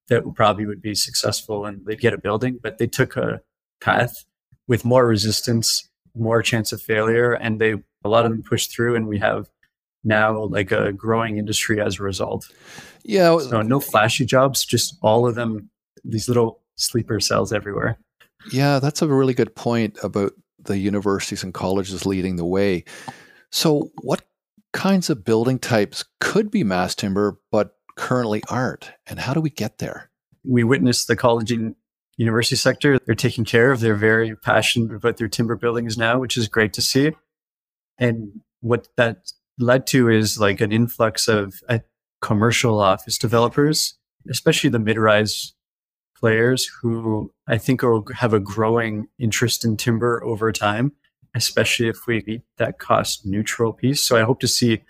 [0.08, 2.60] that probably would be successful and they'd get a building.
[2.62, 3.42] But they took a
[3.82, 4.26] path
[4.68, 8.96] with more resistance, more chance of failure, and they a lot of them pushed through,
[8.96, 9.50] and we have
[10.04, 12.52] now like a growing industry as a result.
[13.04, 15.70] Yeah, So no flashy jobs, just all of them,
[16.04, 17.98] these little sleeper cells everywhere.
[18.52, 20.34] Yeah, that's a really good point about
[20.64, 22.84] the universities and colleges leading the way.
[23.52, 24.22] So, what
[24.76, 28.92] kinds of building types could be mass timber but currently aren't?
[29.08, 30.12] And how do we get there?
[30.44, 31.76] We witnessed the college and
[32.18, 33.00] university sector.
[33.00, 33.80] They're taking care of.
[33.80, 37.14] They're very passionate about their timber buildings now, which is great to see.
[37.98, 41.80] And what that led to is like an influx of uh,
[42.22, 43.98] commercial office developers,
[44.30, 45.54] especially the mid-rise
[46.18, 50.92] players who I think will have a growing interest in timber over time,
[51.36, 54.02] especially if we meet that cost neutral piece.
[54.02, 54.82] So I hope to see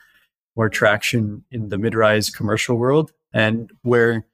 [0.55, 4.25] more traction in the mid-rise commercial world and where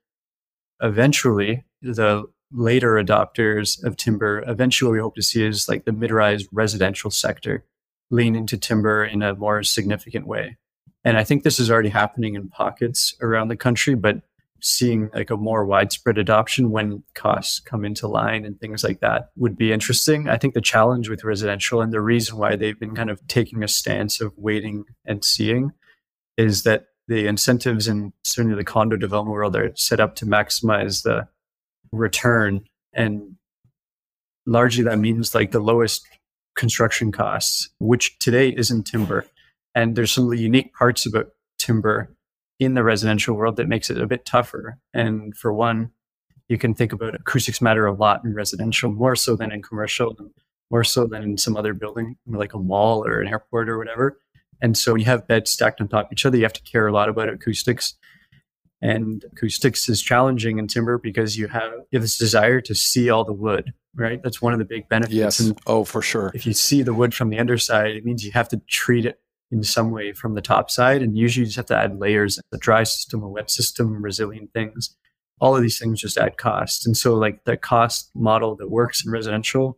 [0.82, 6.46] eventually the later adopters of timber eventually we hope to see is like the mid-rise
[6.52, 7.64] residential sector
[8.10, 10.58] lean into timber in a more significant way
[11.06, 14.22] and i think this is already happening in pockets around the country but
[14.62, 19.30] seeing like a more widespread adoption when costs come into line and things like that
[19.36, 20.30] would be interesting.
[20.30, 23.64] I think the challenge with residential and the reason why they've been kind of taking
[23.64, 25.72] a stance of waiting and seeing
[26.38, 31.04] is that the incentives in certainly the condo development world are set up to maximize
[31.04, 31.28] the
[31.92, 32.62] return.
[32.94, 33.36] And
[34.46, 36.08] largely that means like the lowest
[36.56, 39.26] construction costs which today isn't timber.
[39.74, 42.14] And there's some of the unique parts about timber
[42.62, 45.92] in the residential world that makes it a bit tougher and for one
[46.48, 50.16] you can think about acoustics matter a lot in residential more so than in commercial
[50.70, 54.20] more so than in some other building like a mall or an airport or whatever
[54.62, 56.38] and so you have beds stacked on top of each other.
[56.38, 57.96] You have to care a lot about acoustics.
[58.80, 63.10] And acoustics is challenging in timber because you have, you have this desire to see
[63.10, 64.22] all the wood, right?
[64.22, 65.16] That's one of the big benefits.
[65.16, 65.40] Yes.
[65.40, 66.32] And Oh, for sure.
[66.36, 69.20] if you see the wood from the underside, it means you have to treat it
[69.52, 71.02] in some way from the top side.
[71.02, 74.54] And usually you just have to add layers, a dry system, a wet system, resilient
[74.54, 74.96] things.
[75.40, 76.86] All of these things just add cost.
[76.86, 79.78] And so like the cost model that works in residential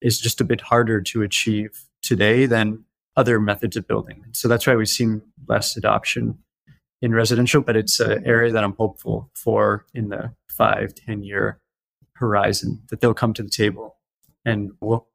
[0.00, 2.84] is just a bit harder to achieve today than
[3.16, 4.24] other methods of building.
[4.32, 6.38] So that's why we've seen less adoption
[7.02, 11.60] in residential, but it's an area that I'm hopeful for in the five, 10 year
[12.14, 13.96] horizon that they'll come to the table
[14.44, 15.08] and we'll,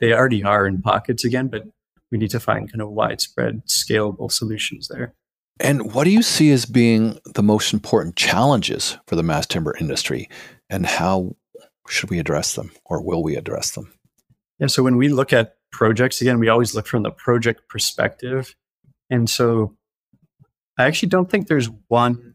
[0.00, 1.64] they already are in pockets again, but
[2.10, 5.14] we need to find kind of widespread, scalable solutions there.
[5.58, 9.74] And what do you see as being the most important challenges for the mass timber
[9.78, 10.28] industry?
[10.68, 11.36] And how
[11.88, 13.92] should we address them or will we address them?
[14.58, 14.66] Yeah.
[14.66, 18.54] So when we look at projects, again, we always look from the project perspective.
[19.10, 19.76] And so
[20.78, 22.34] I actually don't think there's one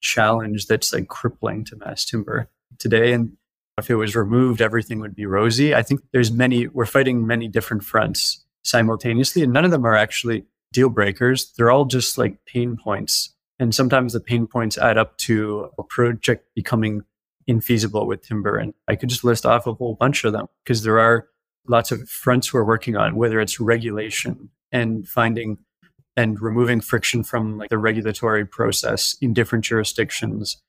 [0.00, 2.48] challenge that's like crippling to mass timber
[2.78, 3.12] today.
[3.12, 3.36] And
[3.78, 5.74] if it was removed, everything would be rosy.
[5.74, 9.94] I think there's many, we're fighting many different fronts simultaneously, and none of them are
[9.94, 11.52] actually deal breakers.
[11.56, 13.32] They're all just like pain points.
[13.60, 17.02] And sometimes the pain points add up to a project becoming
[17.48, 18.56] infeasible with timber.
[18.56, 21.28] And I could just list off a whole bunch of them because there are
[21.68, 25.58] lots of fronts we're working on, whether it's regulation and finding
[26.16, 30.60] and removing friction from like the regulatory process in different jurisdictions.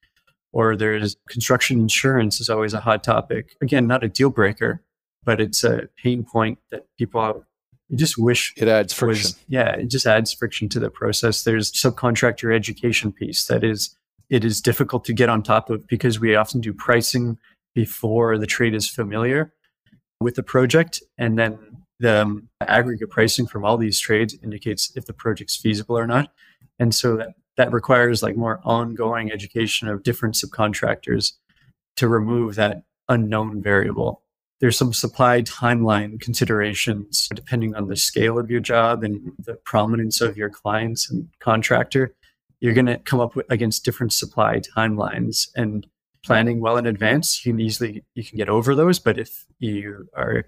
[0.51, 3.55] Or there's construction insurance is always a hot topic.
[3.61, 4.83] Again, not a deal breaker,
[5.23, 7.45] but it's a pain point that people
[7.89, 9.23] you just wish It adds friction.
[9.23, 11.43] was yeah it just adds friction to the process.
[11.43, 13.95] There's subcontractor education piece that is
[14.29, 17.37] it is difficult to get on top of because we often do pricing
[17.75, 19.53] before the trade is familiar
[20.19, 21.03] with the project.
[21.17, 21.59] And then
[21.99, 26.31] the um, aggregate pricing from all these trades indicates if the project's feasible or not.
[26.79, 31.33] And so that, that requires like more ongoing education of different subcontractors
[31.97, 34.23] to remove that unknown variable
[34.59, 40.21] there's some supply timeline considerations depending on the scale of your job and the prominence
[40.21, 42.15] of your clients and contractor.
[42.61, 45.85] You're going to come up with, against different supply timelines and
[46.23, 47.45] planning well in advance.
[47.45, 50.45] You can easily you can get over those, but if you are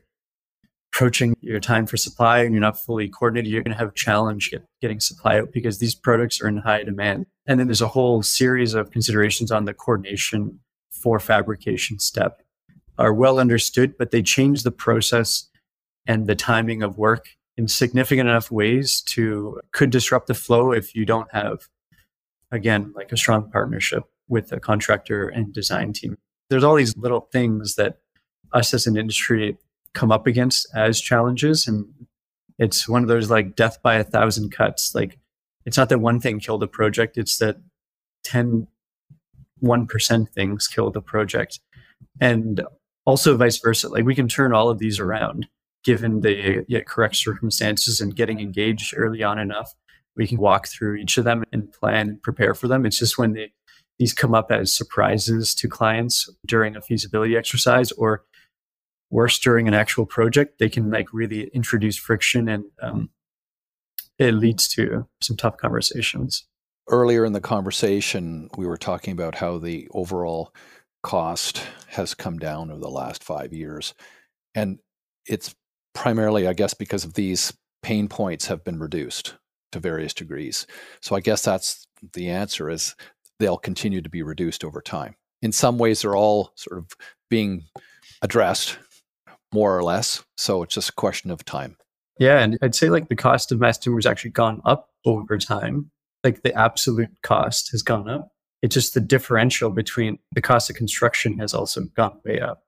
[0.94, 3.94] approaching your time for supply and you're not fully coordinated, you're going to have a
[3.94, 7.26] challenge get, getting supply out because these products are in high demand.
[7.46, 12.42] And then there's a whole series of considerations on the coordination for fabrication step
[12.98, 15.50] are well understood, but they change the process
[16.06, 20.96] and the timing of work in significant enough ways to could disrupt the flow if
[20.96, 21.68] you don't have,
[22.52, 26.18] again, like a strong partnership with a contractor and design team.
[26.50, 27.98] There's all these little things that
[28.54, 29.58] us as an industry
[29.94, 31.68] come up against as challenges.
[31.68, 31.86] And
[32.60, 34.94] it's one of those like death by a thousand cuts.
[34.94, 35.18] Like
[35.66, 37.58] it's not that one thing killed a project, it's that
[38.24, 38.68] 10,
[39.64, 41.60] 1% things killed a project.
[42.22, 42.62] And
[43.08, 43.88] also vice versa.
[43.88, 45.48] Like we can turn all of these around
[45.84, 49.74] given the yeah, correct circumstances and getting engaged early on enough.
[50.18, 52.86] We can walk through each of them and plan and prepare for them.
[52.86, 53.54] It's just when they,
[53.98, 58.26] these come up as surprises to clients during a feasibility exercise or
[59.10, 63.10] worse during an actual project, they can like really introduce friction and um,
[64.20, 66.46] it leads to some tough conversations.
[66.90, 70.54] Earlier in the conversation, we were talking about how the overall
[71.04, 73.94] cost has come down over the last five years.
[74.56, 74.80] And
[75.26, 75.56] it's
[75.94, 79.36] primarily, I guess, because of these pain points have been reduced
[79.72, 80.68] to various degrees.
[81.02, 82.96] So I guess that's the answer is
[83.40, 85.16] they'll continue to be reduced over time.
[85.42, 86.92] In some ways, they're all sort of
[87.30, 87.66] being
[88.22, 88.80] addressed
[89.54, 90.24] more or less.
[90.36, 91.78] So it's just a question of time.
[92.20, 92.40] Yeah.
[92.40, 95.92] And I'd say like the cost of mass has actually gone up over time.
[96.24, 98.30] Like the absolute cost has gone up.
[98.68, 102.64] It's just the differential between the cost of construction has also gone way up.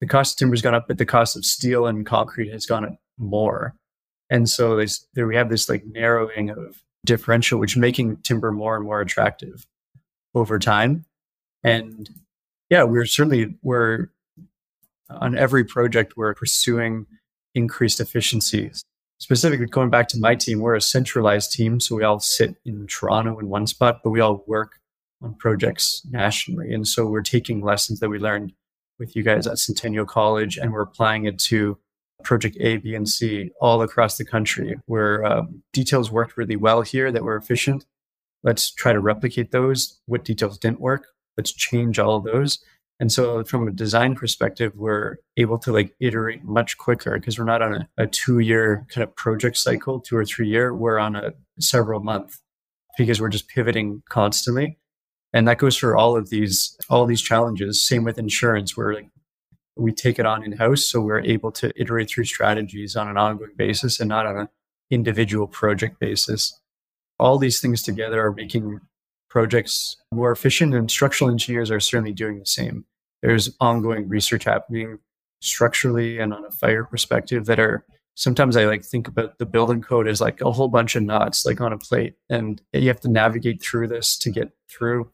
[0.00, 2.66] The cost of timber has gone up, but the cost of steel and concrete has
[2.66, 3.76] gone up more.
[4.28, 8.84] And so there we have this like narrowing of differential, which making timber more and
[8.84, 9.64] more attractive
[10.34, 11.04] over time.
[11.62, 12.10] And
[12.68, 14.08] yeah, we're certainly we're
[15.10, 17.06] on every project we're pursuing
[17.54, 18.82] increased efficiencies.
[19.20, 22.88] Specifically, going back to my team, we're a centralized team, so we all sit in
[22.88, 24.80] Toronto in one spot, but we all work
[25.22, 26.72] on projects nationally.
[26.72, 28.52] And so we're taking lessons that we learned
[28.98, 31.78] with you guys at Centennial College and we're applying it to
[32.22, 36.82] project A, B, and C all across the country where um, details worked really well
[36.82, 37.86] here that were efficient.
[38.42, 40.00] Let's try to replicate those.
[40.06, 41.06] What details didn't work?
[41.36, 42.62] Let's change all of those.
[43.00, 47.46] And so from a design perspective, we're able to like iterate much quicker because we're
[47.46, 50.74] not on a, a two year kind of project cycle, two or three year.
[50.74, 52.38] We're on a several month
[52.98, 54.78] because we're just pivoting constantly.
[55.32, 57.86] And that goes for all of these, all these challenges.
[57.86, 59.08] Same with insurance, where like
[59.76, 60.84] we take it on in house.
[60.84, 64.48] So we're able to iterate through strategies on an ongoing basis and not on an
[64.90, 66.58] individual project basis.
[67.18, 68.80] All these things together are making
[69.28, 72.84] projects more efficient and structural engineers are certainly doing the same.
[73.22, 74.98] There's ongoing research happening
[75.40, 79.80] structurally and on a fire perspective that are sometimes I like think about the building
[79.80, 83.00] code as like a whole bunch of knots like on a plate and you have
[83.00, 85.10] to navigate through this to get through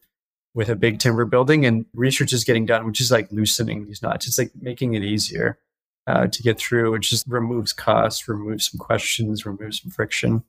[0.56, 4.00] with a big timber building and research is getting done, which is like loosening these
[4.00, 4.26] knots.
[4.26, 5.58] It's like making it easier
[6.06, 6.94] uh, to get through.
[6.94, 10.42] It just removes costs, removes some questions, removes some friction.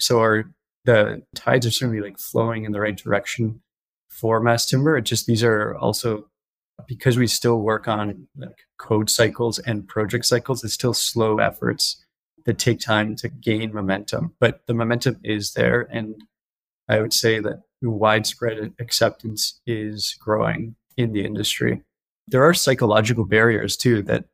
[0.00, 0.50] So our
[0.84, 3.62] the tides are certainly like flowing in the right direction
[4.08, 4.96] for mass timber.
[4.96, 6.28] It just these are also
[6.88, 10.64] because we still work on like code cycles and project cycles.
[10.64, 12.04] It's still slow efforts
[12.46, 16.20] that take time to gain momentum, but the momentum is there, and
[16.88, 21.82] I would say that widespread acceptance is growing in the industry.
[22.28, 24.24] There are psychological barriers too that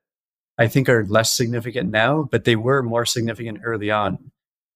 [0.59, 4.30] I think are less significant now, but they were more significant early on.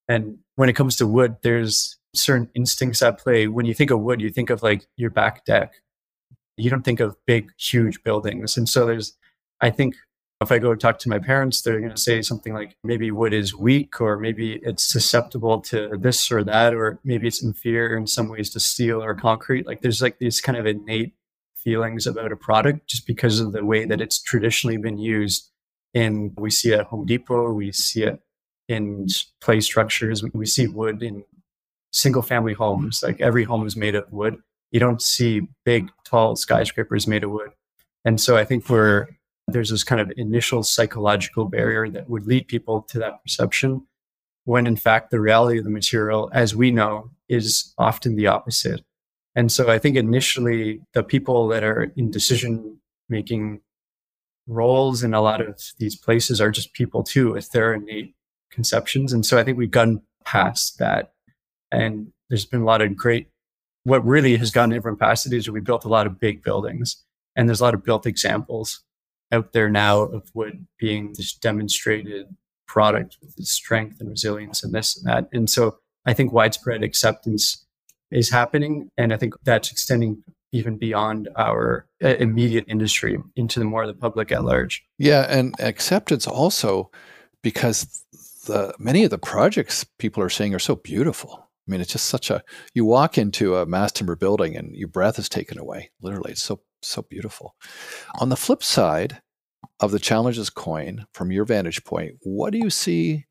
[0.08, 3.46] And when it comes to wood, there's certain instincts at play.
[3.46, 5.74] When you think of wood, you think of like your back deck.
[6.56, 8.56] You don't think of big, huge buildings.
[8.56, 9.16] And so there's,
[9.60, 9.94] I think
[10.42, 13.32] if I go talk to my parents, they're going to say something like maybe wood
[13.32, 18.06] is weak, or maybe it's susceptible to this or that, or maybe it's inferior in
[18.06, 19.66] some ways to steel or concrete.
[19.66, 21.14] Like there's like these kind of innate
[21.56, 25.50] feelings about a product just because of the way that it's traditionally been used.
[25.94, 28.20] And we see it at Home Depot, we see it
[28.68, 29.06] in
[29.40, 31.24] play structures, we see wood in
[31.92, 33.02] single family homes.
[33.02, 34.36] Like every home is made of wood.
[34.70, 37.50] You don't see big, tall skyscrapers made of wood.
[38.04, 39.06] And so I think we're
[39.48, 43.86] there's this kind of initial psychological barrier that would lead people to that perception
[44.44, 48.84] when in fact the reality of the material as we know is often the opposite
[49.34, 52.78] and so i think initially the people that are in decision
[53.08, 53.60] making
[54.46, 58.14] roles in a lot of these places are just people too with their innate
[58.50, 59.12] conceptions.
[59.12, 61.12] And so I think we've gone past that.
[61.72, 63.28] And there's been a lot of great,
[63.84, 67.04] what really has gotten everyone past it is we built a lot of big buildings
[67.34, 68.82] and there's a lot of built examples
[69.32, 72.26] out there now of wood being this demonstrated
[72.66, 75.28] product with its strength and resilience and this and that.
[75.32, 77.66] And so I think widespread acceptance
[78.10, 78.90] is happening.
[78.96, 80.22] And I think that's extending
[80.52, 84.84] even beyond our uh, immediate industry into the more of the public at large.
[84.98, 86.90] Yeah, and acceptance also
[87.42, 88.04] because
[88.46, 91.42] the many of the projects people are saying are so beautiful.
[91.68, 92.42] I mean, it's just such a
[92.74, 95.90] you walk into a mass timber building and your breath is taken away.
[96.00, 97.54] Literally, it's so so beautiful.
[98.20, 99.20] On the flip side
[99.80, 103.26] of the challenges coin, from your vantage point, what do you see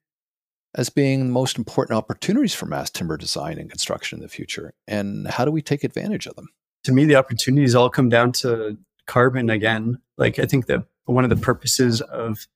[0.76, 4.74] as being the most important opportunities for mass timber design and construction in the future?
[4.88, 6.50] And how do we take advantage of them?
[6.84, 8.78] To me, the opportunities all come down to
[9.08, 10.00] carbon again.
[10.18, 12.48] Like, I think that one of the purposes of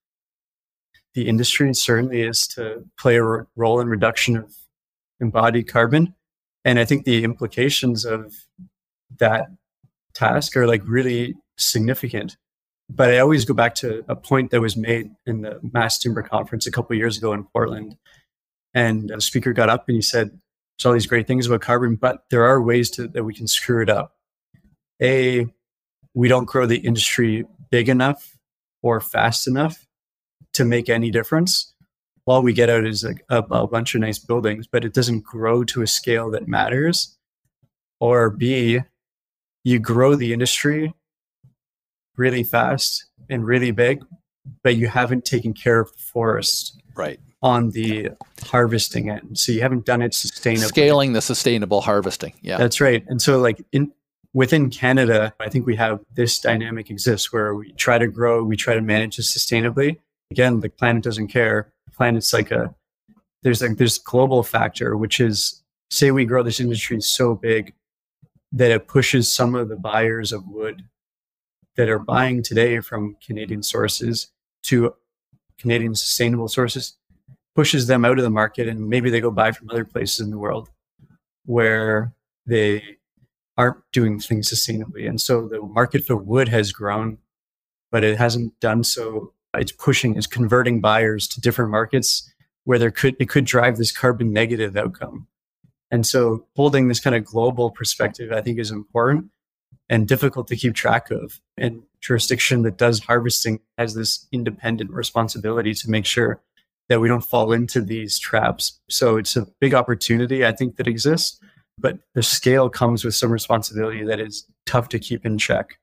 [1.14, 4.56] the industry certainly is to play a role in reduction of
[5.20, 6.14] embodied carbon.
[6.66, 8.34] And I think the implications of
[9.18, 9.48] that
[10.20, 12.38] task are like really significant.
[12.89, 16.24] But I always go back to a point that was made in the Mass Timber
[16.24, 17.95] Conference a couple years ago in Portland.
[18.74, 21.95] And a speaker got up and he said, There's all these great things about carbon,
[21.95, 24.15] but there are ways to, that we can screw it up.
[25.01, 25.47] A,
[26.13, 28.38] we don't grow the industry big enough
[28.82, 29.88] or fast enough
[30.53, 31.74] to make any difference.
[32.26, 35.24] All we get out is a, a, a bunch of nice buildings, but it doesn't
[35.24, 37.15] grow to a scale that matters.
[37.99, 38.82] Or B,
[39.70, 40.91] you grow the industry
[42.17, 44.03] really fast and really big,
[44.63, 48.09] but you haven't taken care of the forest right on the
[48.43, 49.38] harvesting end.
[49.38, 50.65] So you haven't done it sustainably.
[50.65, 52.34] Scaling the sustainable harvesting.
[52.41, 52.57] Yeah.
[52.57, 53.05] That's right.
[53.07, 53.91] And so like in
[54.34, 58.57] within Canada, I think we have this dynamic exists where we try to grow, we
[58.57, 59.99] try to manage it sustainably.
[60.32, 61.72] Again, the planet doesn't care.
[61.86, 62.74] The planet's like a
[63.43, 67.74] there's like this global factor, which is say we grow this industry so big
[68.52, 70.84] that it pushes some of the buyers of wood
[71.76, 74.32] that are buying today from Canadian sources
[74.64, 74.93] to
[75.58, 76.97] Canadian sustainable sources,
[77.56, 80.30] pushes them out of the market and maybe they go buy from other places in
[80.30, 80.70] the world
[81.45, 82.14] where
[82.45, 82.97] they
[83.58, 85.08] aren't doing things sustainably.
[85.08, 87.18] And so the market for wood has grown,
[87.91, 89.34] but it hasn't done so.
[89.54, 92.32] It's pushing, it's converting buyers to different markets
[92.64, 95.28] where there could it could drive this carbon negative outcome.
[95.92, 99.32] And so holding this kind of global perspective, I think is important
[99.90, 101.42] and difficult to keep track of.
[101.58, 106.42] And jurisdiction that does harvesting has this independent responsibility to make sure
[106.90, 108.80] that we don't fall into these traps.
[108.90, 111.40] So it's a big opportunity, I think, that exists,
[111.78, 115.78] but the scale comes with some responsibility that is tough to keep in check.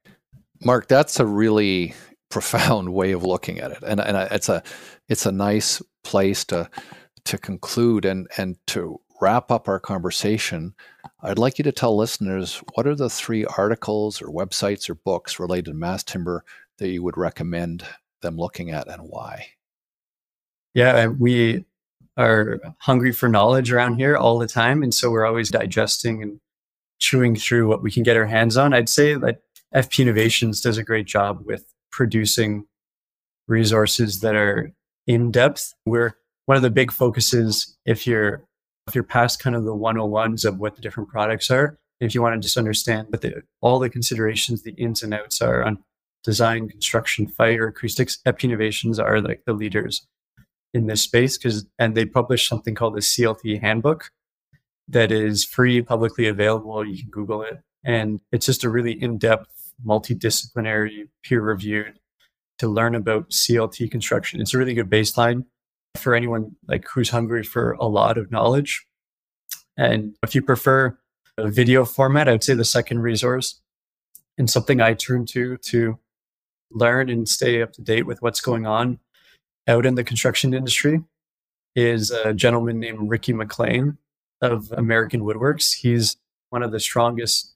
[0.64, 1.94] Mark, that's a really
[2.28, 4.62] profound way of looking at it, and and it's a
[5.08, 6.68] it's a nice place to
[7.24, 10.74] to conclude and and to wrap up our conversation,
[11.22, 15.40] I'd like you to tell listeners what are the three articles or websites or books
[15.40, 16.44] related to mass timber
[16.78, 17.84] that you would recommend
[18.22, 19.46] them looking at and why?
[20.74, 21.64] Yeah, we
[22.16, 24.82] are hungry for knowledge around here all the time.
[24.82, 26.40] And so we're always digesting and
[26.98, 28.72] chewing through what we can get our hands on.
[28.72, 29.42] I'd say that
[29.74, 32.66] FP Innovations does a great job with producing
[33.48, 34.72] resources that are
[35.06, 35.74] in depth.
[35.84, 38.44] We're one of the big focuses if you're
[38.86, 42.22] if you're past kind of the 101s of what the different products are, if you
[42.22, 45.82] want to just understand what the, all the considerations, the ins and outs are on
[46.22, 50.06] design, construction, fire, acoustics, FP Innovations are like the leaders
[50.74, 54.10] in this space because, and they publish something called the CLT handbook
[54.88, 56.84] that is free, publicly available.
[56.84, 57.60] You can Google it.
[57.84, 61.98] And it's just a really in-depth, multidisciplinary, peer-reviewed
[62.58, 64.40] to learn about CLT construction.
[64.40, 65.44] It's a really good baseline
[65.98, 68.86] for anyone like who's hungry for a lot of knowledge.
[69.76, 70.98] And if you prefer
[71.36, 73.60] a video format, I would say the second resource
[74.38, 75.98] and something I turn to to
[76.70, 78.98] learn and stay up to date with what's going on
[79.68, 81.02] out in the construction industry
[81.74, 83.98] is a gentleman named Ricky McLain
[84.40, 85.74] of American Woodworks.
[85.74, 86.16] He's
[86.50, 87.54] one of the strongest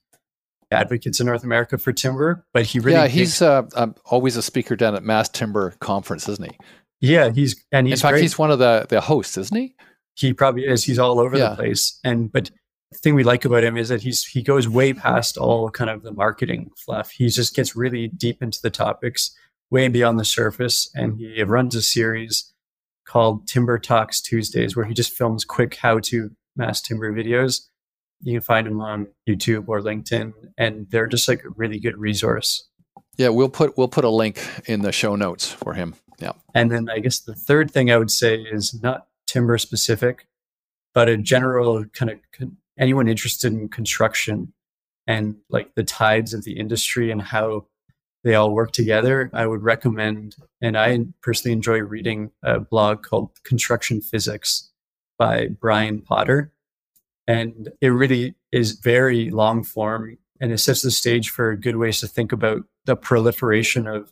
[0.71, 4.41] advocates in North America for timber, but he really yeah he's uh, um, always a
[4.41, 6.57] speaker down at Mass Timber Conference, isn't he?
[7.01, 8.21] Yeah, he's and he's in fact great.
[8.21, 9.75] he's one of the the hosts, isn't he?
[10.13, 10.83] He probably is.
[10.83, 11.49] He's all over yeah.
[11.49, 11.99] the place.
[12.03, 12.51] And but
[12.91, 15.89] the thing we like about him is that he's he goes way past all kind
[15.89, 17.11] of the marketing fluff.
[17.11, 19.35] He just gets really deep into the topics,
[19.71, 22.53] way beyond the surface, and he runs a series
[23.07, 27.67] called Timber Talks Tuesdays, where he just films quick how-to mass timber videos.
[28.21, 31.97] You can find him on YouTube or LinkedIn, and they're just like a really good
[31.97, 32.69] resource
[33.17, 35.95] Yeah, we'll put we'll put a link in the show notes for him.
[36.21, 36.33] Yeah.
[36.53, 40.27] And then I guess the third thing I would say is not timber specific,
[40.93, 44.53] but a general kind of con- anyone interested in construction
[45.07, 47.65] and like the tides of the industry and how
[48.23, 49.31] they all work together.
[49.33, 54.69] I would recommend, and I personally enjoy reading a blog called Construction Physics
[55.17, 56.51] by Brian Potter.
[57.27, 61.99] And it really is very long form and it sets the stage for good ways
[61.99, 64.11] to think about the proliferation of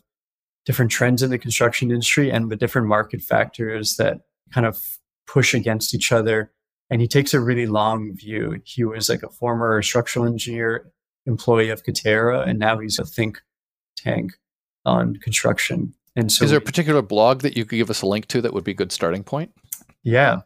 [0.66, 4.20] different trends in the construction industry and the different market factors that
[4.52, 4.78] kind of
[5.26, 6.52] push against each other.
[6.90, 8.60] And he takes a really long view.
[8.64, 10.90] He was like a former structural engineer,
[11.26, 13.40] employee of Katerra, and now he's a think
[13.96, 14.32] tank
[14.84, 15.94] on construction.
[16.16, 18.40] And so, is there a particular blog that you could give us a link to
[18.42, 19.52] that would be a good starting point?
[20.02, 20.40] Yeah,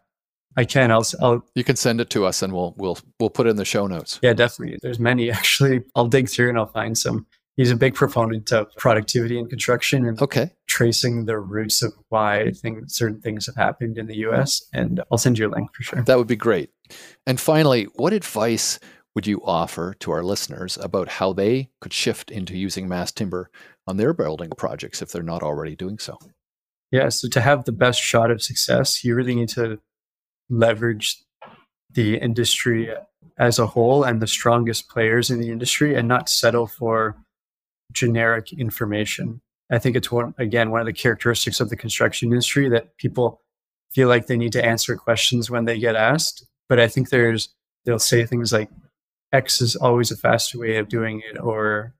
[0.56, 0.90] I can.
[0.90, 1.44] I'll, I'll.
[1.54, 3.86] You can send it to us, and we'll we'll we'll put it in the show
[3.86, 4.18] notes.
[4.22, 4.78] Yeah, definitely.
[4.82, 5.82] There's many actually.
[5.94, 7.26] I'll dig through and I'll find some.
[7.56, 10.50] He's a big proponent of productivity in construction and okay.
[10.66, 14.62] tracing the roots of why things, certain things have happened in the U.S.
[14.72, 16.02] And I'll send you a link for sure.
[16.02, 16.70] That would be great.
[17.26, 18.80] And finally, what advice
[19.14, 23.50] would you offer to our listeners about how they could shift into using mass timber
[23.86, 26.18] on their building projects if they're not already doing so?
[26.90, 29.80] Yeah, so to have the best shot of success, you really need to
[30.50, 31.22] leverage
[31.90, 32.90] the industry
[33.38, 37.16] as a whole and the strongest players in the industry and not settle for
[37.94, 39.40] generic information.
[39.70, 43.40] I think it's one, again, one of the characteristics of the construction industry that people
[43.92, 46.46] feel like they need to answer questions when they get asked.
[46.68, 47.48] But I think there's,
[47.84, 48.68] they'll say things like
[49.32, 51.94] X is always a faster way of doing it, or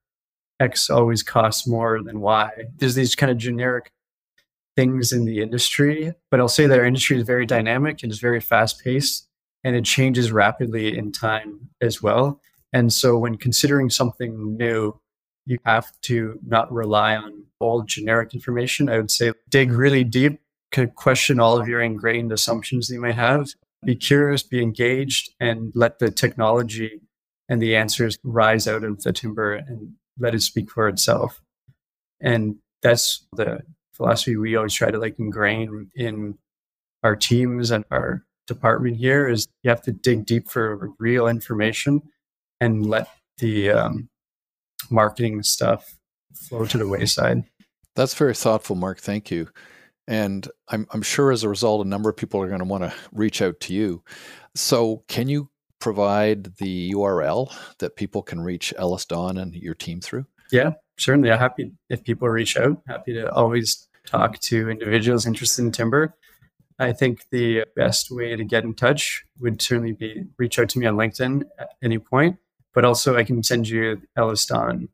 [0.61, 2.51] X always costs more than Y.
[2.77, 3.91] There's these kind of generic
[4.77, 8.19] things in the industry, but I'll say that our industry is very dynamic and is
[8.19, 9.29] very fast paced
[9.63, 12.41] and it changes rapidly in time as well.
[12.73, 14.99] And so when considering something new,
[15.47, 18.89] you have to not rely on all generic information.
[18.89, 20.41] I would say dig really deep,
[20.95, 23.49] question all of your ingrained assumptions that you might have.
[23.85, 27.03] Be curious, be engaged, and let the technology
[27.49, 31.43] and the answers rise out of the timber and let it speak for itself.
[32.21, 33.61] And that's the
[33.93, 36.39] philosophy we always try to like ingrain in
[37.03, 42.03] our teams and our department here is you have to dig deep for real information
[42.61, 44.09] and let the um,
[44.91, 45.97] marketing stuff
[46.35, 47.45] flow to the wayside.
[47.97, 48.99] That's very thoughtful, Mark.
[48.99, 49.49] Thank you.
[50.07, 52.83] And I'm, I'm sure as a result, a number of people are going to want
[52.83, 54.03] to reach out to you.
[54.55, 55.49] So, can you
[55.81, 60.27] provide the URL that people can reach EllisDon and your team through?
[60.53, 61.31] Yeah, certainly.
[61.31, 62.83] I'm happy if people reach out.
[62.87, 66.15] Happy to always talk to individuals interested in timber.
[66.79, 70.79] I think the best way to get in touch would certainly be reach out to
[70.79, 72.37] me on LinkedIn at any point,
[72.75, 74.89] but also I can send you EllisDon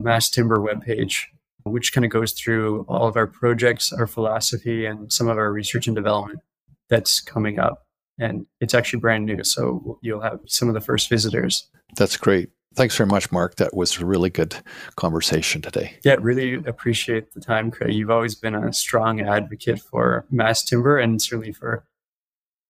[0.00, 1.24] Mass Timber webpage,
[1.64, 5.52] which kind of goes through all of our projects, our philosophy, and some of our
[5.52, 6.40] research and development
[6.88, 7.86] that's coming up.
[8.18, 9.44] And it's actually brand new.
[9.44, 11.68] So you'll have some of the first visitors.
[11.96, 12.50] That's great.
[12.74, 13.56] Thanks very much, Mark.
[13.56, 14.54] That was a really good
[14.96, 15.96] conversation today.
[16.04, 17.94] Yeah, really appreciate the time, Craig.
[17.94, 21.84] You've always been a strong advocate for mass timber and certainly for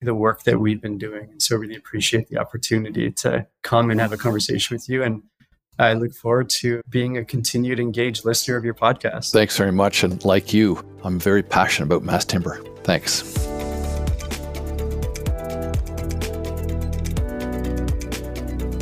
[0.03, 1.29] the work that we've been doing.
[1.31, 5.03] And so really appreciate the opportunity to come and have a conversation with you.
[5.03, 5.23] And
[5.79, 9.33] I look forward to being a continued engaged listener of your podcast.
[9.33, 10.03] Thanks very much.
[10.05, 12.63] And like you, I'm very passionate about mass timber.
[12.83, 13.23] Thanks.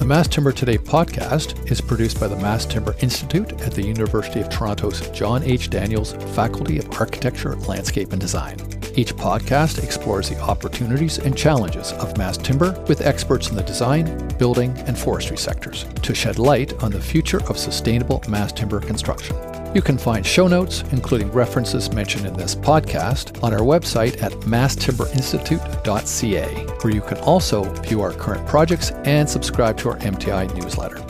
[0.05, 4.39] The Mass Timber Today podcast is produced by the Mass Timber Institute at the University
[4.39, 5.71] of Toronto's John H.
[5.71, 8.59] Daniels Faculty of Architecture, Landscape and Design.
[8.97, 14.29] Each podcast explores the opportunities and challenges of mass timber with experts in the design,
[14.37, 19.35] building, and forestry sectors to shed light on the future of sustainable mass timber construction.
[19.75, 24.31] You can find show notes, including references mentioned in this podcast, on our website at
[24.43, 26.47] masstimberinstitute.ca,
[26.81, 31.01] where you can also view our current projects and subscribe to our MTI newsletter.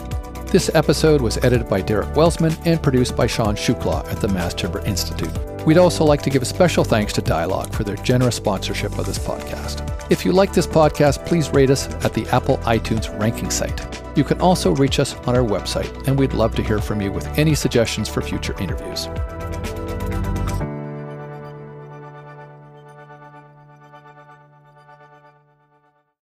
[0.51, 4.53] This episode was edited by Derek Welsman and produced by Sean Shukla at the Mass
[4.53, 5.33] Timber Institute.
[5.65, 9.05] We'd also like to give a special thanks to Dialogue for their generous sponsorship of
[9.05, 9.91] this podcast.
[10.11, 14.01] If you like this podcast, please rate us at the Apple iTunes ranking site.
[14.15, 17.11] You can also reach us on our website, and we'd love to hear from you
[17.11, 19.07] with any suggestions for future interviews.